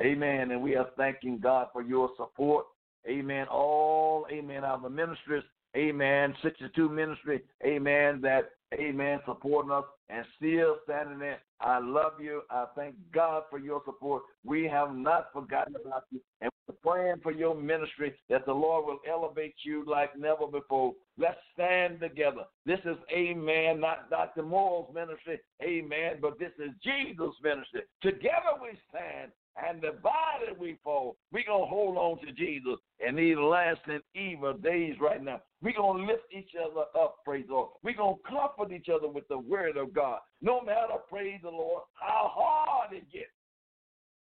[0.00, 0.50] Amen.
[0.50, 2.66] And we are thanking God for your support.
[3.08, 3.46] Amen.
[3.48, 5.44] All, amen, our ministries,
[5.76, 11.38] amen, 62 ministry, amen, that, amen, supporting us and still standing there.
[11.60, 12.42] I love you.
[12.50, 14.22] I thank God for your support.
[14.44, 16.20] We have not forgotten about you.
[16.40, 16.50] And
[16.86, 20.92] praying for your ministry that the Lord will elevate you like never before.
[21.18, 22.42] Let's stand together.
[22.64, 24.42] This is, amen, not Dr.
[24.42, 27.82] Moore's ministry, amen, but this is Jesus' ministry.
[28.02, 31.16] Together we stand and divided we fall.
[31.32, 35.40] We're going to hold on to Jesus in these last and evil days right now.
[35.62, 37.70] We're going to lift each other up, praise the Lord.
[37.82, 40.20] We're going to comfort each other with the word of God.
[40.40, 43.26] No matter, praise the Lord, how hard it gets,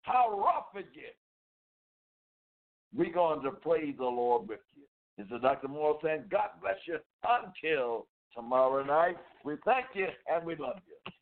[0.02, 1.16] how rough it gets,
[2.94, 4.82] we're going to praise the Lord with you.
[5.16, 5.68] This is Dr.
[5.68, 9.16] Moore saying, God bless you until tomorrow night.
[9.44, 11.12] We thank you and we love you.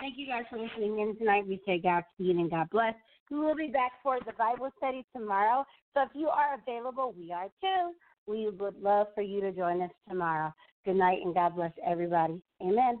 [0.00, 1.46] Thank you guys for listening in tonight.
[1.46, 2.94] We say God speed and God bless.
[3.30, 5.64] We will be back for the Bible study tomorrow.
[5.94, 7.92] So if you are available, we are too.
[8.26, 10.52] We would love for you to join us tomorrow.
[10.84, 12.40] Good night and God bless everybody.
[12.62, 13.00] Amen.